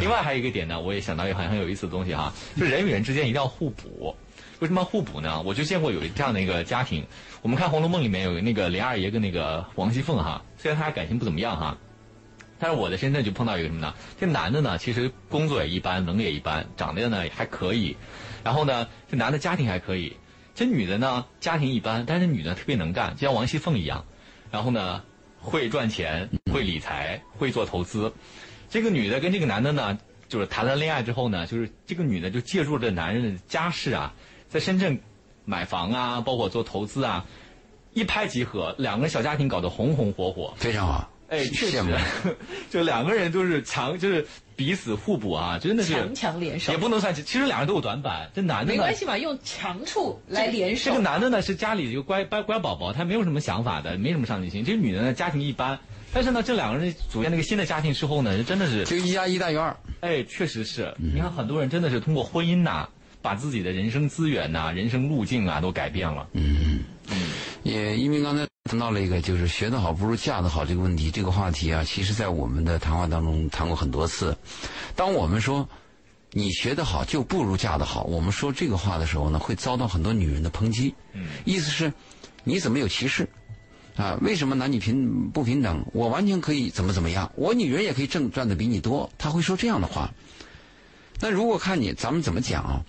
[0.00, 4.16] 另外还有一个点呢，我也想到一个很很有意思的东西哈，就人与人之间一定要互补。
[4.60, 5.42] 为什么互补呢？
[5.42, 7.04] 我就见过有这样的一个家庭。
[7.42, 11.76] 我们看《红楼梦》里面有那个林二爷跟那个王熙凤哈，虽然他俩感情不怎么样哈，
[12.58, 13.92] 但是我在深圳就碰到一个什么呢？
[14.18, 17.96] 这男的呢，其实工作也一般，能力也一般，长得呢还可以。
[18.42, 20.16] 然后呢，这男的家庭还可以，
[20.54, 24.06] 这女的呢家庭一般，但是女的特别能干，就像王熙凤一样。
[24.50, 25.02] 然后呢，
[25.38, 28.10] 会赚钱，会理财，会做投资。
[28.70, 34.14] 这个女的跟这个男的呢，就是谈了恋爱之后呢，就是这个女的就借助这男人的家世啊。
[34.56, 34.98] 在深圳
[35.44, 37.26] 买房啊，包括做投资啊，
[37.92, 41.10] 一拍即合，两个小家庭搞得红红火火，非常好。
[41.28, 41.84] 哎，确实，
[42.70, 46.72] 就两个人都是强，就是彼此互补啊，真的是强强联手。
[46.72, 48.30] 也不能算，其实两人都有短板。
[48.34, 50.90] 这男的没关系嘛，用强处来联手。
[50.90, 54.64] 这个男的呢是家里一个乖乖乖宝宝，他没有什么想法的，没什么上进心。
[54.64, 55.78] 这个女的呢家庭一般，
[56.14, 59.76] 但是呢这两个人组建那个新的家庭之后呢，真的是就一加一大于二。
[60.00, 60.94] 哎，确实是。
[60.96, 62.88] 你看很多人真的是通过婚姻呐，
[63.26, 66.28] 把自己的人生资源呐、人生路径啊都改变了。
[66.34, 67.16] 嗯嗯，
[67.64, 68.46] 也因为刚才。
[68.68, 74.36] 谈到了一个就是学得好不如嫁得好这个问题，这个话题啊，其实在我们的谈话当中谈过很多次。
[74.96, 75.68] 当我们说
[76.32, 80.92] 你学得好就不如嫁得好，我们说这个话的时候呢，会遭到很多女人的抨击。
[81.12, 81.92] 嗯，意思是
[82.42, 83.28] 你怎么有歧视
[83.94, 84.18] 啊？
[84.20, 85.86] 为什么男女平不平等？
[85.92, 87.30] 我完全可以怎么怎么样？
[87.36, 89.08] 我女人也可以挣赚的比你多。
[89.16, 90.12] 他会说这样的话。
[91.20, 92.82] 那如果看你咱们怎么讲啊？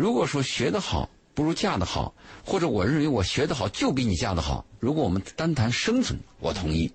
[0.00, 1.10] 如果说学得好。
[1.32, 2.12] 不如嫁得好，
[2.44, 4.66] 或者我认为我学得好就比你嫁得好。
[4.78, 6.90] 如果我们单谈生存，我同意，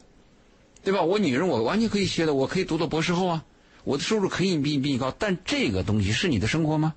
[0.83, 1.01] 对吧？
[1.01, 3.45] 我女人我完全可以学的，我可以读到博士后啊，
[3.85, 5.09] 我的收入可以比你比你高。
[5.17, 6.93] 但这个东西是你的生活吗？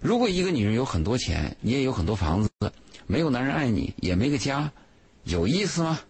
[0.00, 2.50] 如果一个女人有很多钱，你也有很多房子，
[3.06, 4.72] 没有男人爱你，也没个家，
[5.24, 6.00] 有意思吗？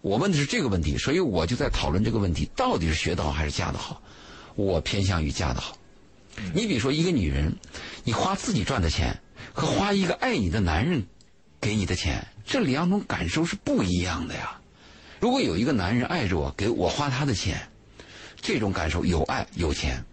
[0.00, 4.02] 我问的是这个问题，所以我就在讨论这个问题：到底是学得好还是嫁得好？
[4.56, 5.76] 我偏向于嫁得好。
[6.54, 7.54] 你比如说一个女人，
[8.04, 9.20] 你花自己赚的钱。
[9.52, 11.04] 和花一个爱你的男人
[11.60, 14.60] 给你的钱，这两种感受是不一样的呀。
[15.18, 17.68] 如果有一个男人爱着我，给我花他的钱，
[18.40, 20.04] 这种感受有爱有钱；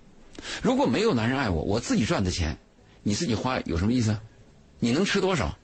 [0.64, 2.58] 如果没有男人爱我，我自己赚的钱，
[3.04, 4.18] 你自己花有什么意思？
[4.80, 5.56] 你能吃多少？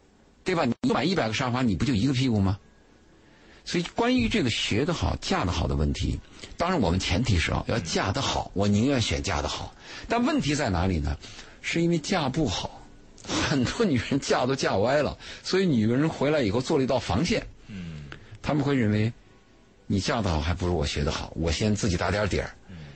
[0.44, 0.66] 对吧？
[0.66, 2.60] 你买一百个沙发，你不就一个屁股吗？
[3.66, 6.20] 所以，关于这个学得好、嫁得好的问题，
[6.58, 9.74] 当然我们前提是啊，要嫁得好，我宁愿选嫁得好。
[10.08, 11.18] 但问题在哪里呢？
[11.62, 12.82] 是因为嫁不好。
[13.26, 17.42] 很多女人嫁都嫁歪了，所以女人回来以后做了一道防线。
[17.70, 18.04] 嗯，
[18.42, 19.14] 他们会认为，
[19.88, 21.32] 你嫁得好还不如我学得好。
[21.34, 22.50] 我先自己打点底儿，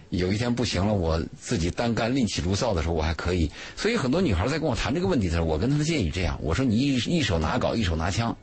[0.10, 3.50] 有一天不行了，我自己单干另起炉灶的时候，我还可以。
[3.78, 8.36] 所以很多女孩在跟我谈这个问题的时候，我跟她的建议这样：我说你一一手拿镐，一手拿枪。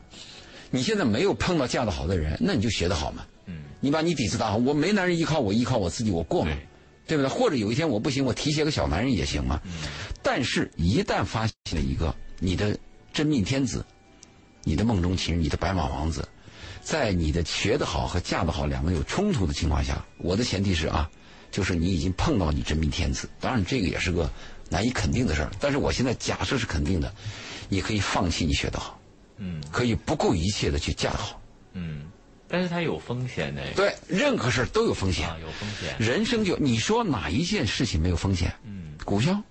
[0.75, 3.25] 你现在没有碰到嫁得好的人，那你就学得好嘛。
[3.47, 6.51] 嗯，你把你底子打好，我没男人依靠，我依靠我自己，我过嘛。
[7.07, 7.29] 对不对？
[7.29, 9.61] 或者有一天我不行，我提携个小男人也行嘛。
[10.23, 12.77] 但是，一旦发现了一个你的
[13.13, 13.85] 真命天子，
[14.63, 16.27] 你的梦中情人，你的白马王子，
[16.83, 21.09] 在你的学得好和嫁得好两个有冲突的情况下，我的前提是啊，
[21.53, 23.29] 就是你已经碰到你真命天子。
[23.39, 24.29] 当然，这个也是个
[24.71, 25.51] 难以肯定的事儿。
[25.61, 27.15] 但是我现在假设是肯定的，
[27.69, 28.99] 你可以放弃你学得好，
[29.37, 31.41] 嗯，可以不顾一切的去嫁得好，
[31.73, 32.11] 嗯。
[32.47, 33.63] 但是它有风险的。
[33.75, 35.27] 对，任何事儿都有风险。
[35.27, 35.97] 啊，有风险。
[35.99, 38.55] 人生就你说哪一件事情没有风险？
[38.65, 39.43] 嗯，股票，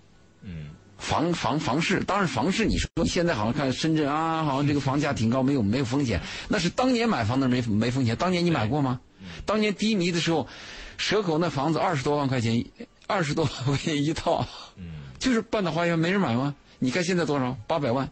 [0.41, 0.69] 嗯，
[0.99, 6.21] 房房房市，当然房市，你说现在好像看深圳啊，好像这个房价挺高，没有没有风险。
[6.47, 8.15] 那是当年买房的没没风险。
[8.15, 9.01] 当年你买过吗？
[9.45, 10.47] 当年低迷的时候，
[10.95, 12.63] 蛇口那房子二十多万块钱，
[13.07, 14.85] 二十多万块钱一套，嗯，
[15.19, 16.55] 就是半岛花园没人买吗？
[16.79, 17.57] 你看现在多少？
[17.67, 18.09] 八百万。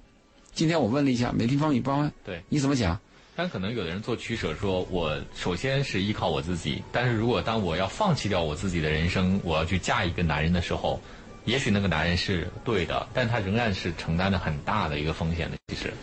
[0.53, 2.11] 今天我问了一下，每平方米八万。
[2.25, 2.99] 对，你怎么讲？
[3.35, 11.01] 但可能有的人做取舍，说我首先是依靠我自己，但是如果当我要放弃掉我自己的人生，我要去嫁一个男人的时候，
[11.45, 15.57] 也许那个男人是对的，但他仍然是承担了很大的一个风险的。
[15.69, 15.93] 其实，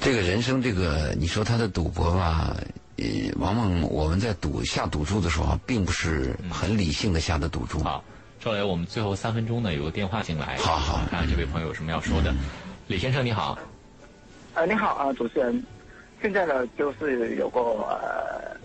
[0.00, 2.56] 这个人生，这个你说他的赌博吧，
[2.96, 3.04] 呃，
[3.38, 7.78] 往往我们在赌下赌注的时候，并不是很理性的下的赌注。
[7.84, 8.04] 好，
[8.40, 12.34] 赵雷，我们最后三分钟呢，有个电话进来，好好看看这位朋友有什么要说的。
[12.90, 13.56] 李先生你好，
[14.54, 15.64] 呃，你好啊，主持人。
[16.20, 18.56] 现在呢，就是有个呃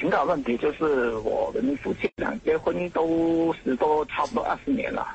[0.00, 5.06] 情感问题，就是我们夫妻俩结婚都十多，差不多二十年了，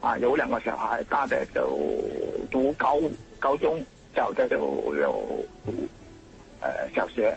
[0.00, 2.00] 啊，有两个小孩，大的就
[2.48, 2.96] 读高
[3.40, 5.44] 高中，小的就有
[6.60, 7.36] 呃小学，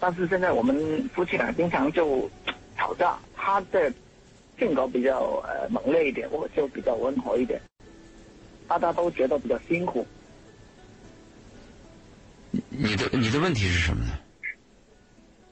[0.00, 2.28] 但是现在我们夫妻俩经常就
[2.76, 3.92] 吵架，他的
[4.58, 7.60] 性格比较呃猛烈一点，我就比较温和一点，
[8.70, 10.06] 大家都觉得比较辛苦。
[12.68, 14.12] 你的你的问题是什么呢？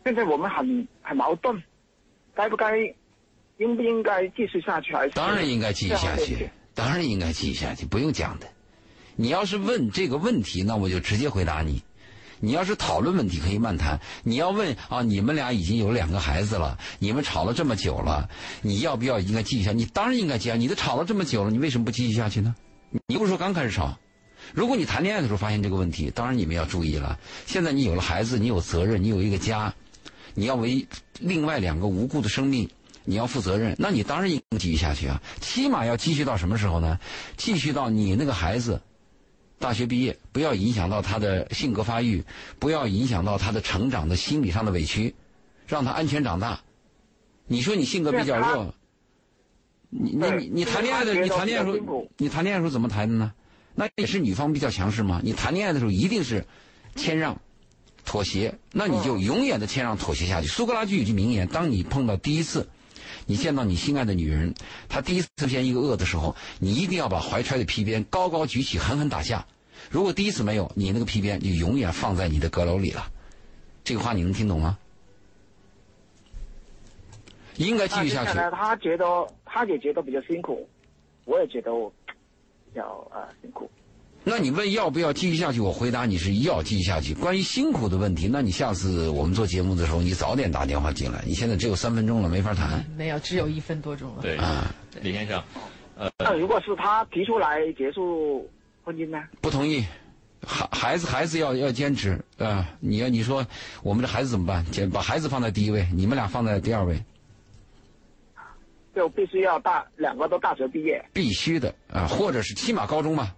[0.04, 1.60] 现在我们很很矛盾，
[2.32, 2.76] 该不该
[3.56, 4.94] 应不应该继续下去？
[4.94, 8.46] 还是当然应该继续下去，当然应该继续下去，不用讲的。
[9.16, 11.82] 你要是问这个问题，那我就直接回答你。
[12.38, 13.98] 你要是讨论问题，可以慢谈。
[14.22, 18.30] 你要问啊，你们俩已经有两个孩子了，你们吵了这么久了，
[18.62, 19.72] 你要不要应该继续下？
[19.72, 20.56] 你当然应该继续。
[20.56, 22.54] 你都吵了这么久了，你为什么不继续下去呢？
[23.06, 23.98] 你不是说刚开始吵？
[24.54, 27.18] 如果你谈恋爱的时候发现这个问题，当然你们要注意了。
[27.46, 29.74] 现在你有了孩子，你有责任，你有一个家，
[30.34, 30.86] 你要为
[31.18, 32.68] 另外两个无辜的生命，
[33.04, 33.74] 你要负责任。
[33.78, 35.20] 那你当然应该继续下去啊！
[35.40, 36.98] 起码要继续到什么时候呢？
[37.36, 38.80] 继续到你那个孩子
[39.58, 42.24] 大学毕业，不要影响到他的性格发育，
[42.58, 45.14] 不要影响到他的成长的心理上的委屈。
[45.66, 46.60] 让他安全长大。
[47.46, 48.74] 你说你性格比较弱，
[49.90, 53.32] 你你你你谈恋爱的你谈恋爱时候你谈恋爱时候怎么谈的呢？
[53.74, 55.20] 那也是女方比较强势吗？
[55.22, 56.44] 你谈恋爱的时候一定是
[56.96, 57.40] 谦让、
[58.04, 60.48] 妥协，那你就永远的谦让妥协下去。
[60.48, 62.68] 苏格拉底有句名言：当你碰到第一次，
[63.24, 64.52] 你见到你心爱的女人，
[64.88, 69.46] 她第一次出现一个恶的时候，你一定要把怀揣的皮鞭高高举起，狠狠打下。
[69.90, 73.08] 如果第一次没有，你那个皮鞭就永远放在你的阁楼里了。
[73.84, 74.76] 这个话你能听懂吗？
[77.58, 78.32] 应该继续下去。
[78.50, 79.04] 他觉得，
[79.44, 80.66] 他也觉得比较辛苦，
[81.26, 83.70] 我也觉得比较啊辛苦。
[84.24, 85.60] 那你问要不要继续下去？
[85.60, 87.14] 我回答你是要继续下去。
[87.14, 91.22] 关于辛苦的问题，那你下次我们做节目的时候，你早点打电话进来。
[91.26, 92.84] 你现在只有三分钟了，没法谈。
[92.96, 94.22] 没有，只有一分多钟了。
[94.22, 95.42] 对啊，李先生，
[95.96, 98.48] 呃，那如果是他提出来结束
[98.84, 99.22] 婚姻呢？
[99.40, 99.84] 不同意。
[100.46, 102.68] 孩孩子孩子要要坚持啊！
[102.78, 103.44] 你要你说
[103.82, 104.64] 我们的孩子怎么办？
[104.72, 107.02] 先把孩子放在第一位，你们俩放在第二位。
[108.98, 111.00] 就必须要大两个都大学毕业。
[111.12, 113.32] 必须的啊，或者是起码高中吧。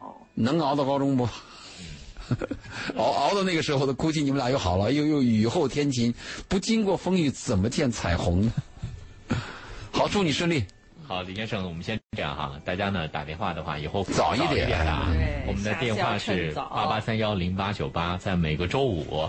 [0.00, 0.12] 哦。
[0.34, 1.26] 能熬到高中不？
[2.96, 6.12] 熬熬到那个时候的，估计你们俩又好了，又又雨后天晴。
[6.46, 8.52] 不经过风雨，怎么见彩虹呢？
[9.90, 10.62] 好，祝你顺利。
[11.08, 12.60] 好，李先生，我们先这样哈。
[12.66, 15.08] 大家呢打电话的话，以后早一点啊。
[15.46, 19.28] 我们的电话是八八三幺零八九八，在每个周五，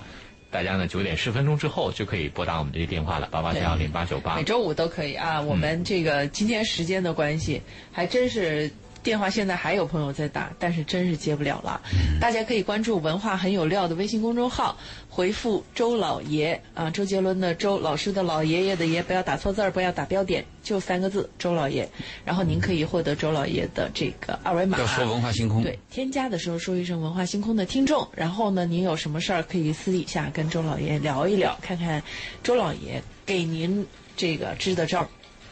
[0.53, 4.35] 大家呢九点十分钟之后就可以拨打我们这个电话了，八八三幺零八九八。
[4.35, 5.41] 每周五都可以啊。
[5.41, 8.71] 我们这个今天时间的关系，还真是。
[9.03, 11.81] 电话现在还有朋友在打，但是真是接不了了。
[12.21, 14.77] 大家可以关注“文化很有料”的微信公众号，
[15.09, 21.89] 回复“周老爷”啊，周杰伦的周，老师的老爷爷的爷，不要打错字儿，不要打标点，就三个字“周老爷”。
[22.23, 24.79] 然后您可以获得周老爷的这个二维码。
[24.79, 25.61] 要说文化星空。
[25.61, 28.07] 对，添加的时候说一声“文化星空”的听众。
[28.15, 32.01] 然后呢，您有什么事儿可以私底下跟周老爷聊一聊，看看
[32.41, 33.85] 周老爷给您
[34.15, 35.05] 这个支的招，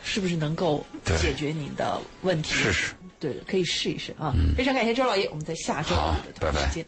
[0.03, 0.85] 是不是能够
[1.19, 2.53] 解决您的问题？
[2.53, 2.93] 试试。
[3.22, 4.34] 对，可以试一试啊！
[4.57, 6.86] 非常感谢周老爷，我们在下周五的同一时间。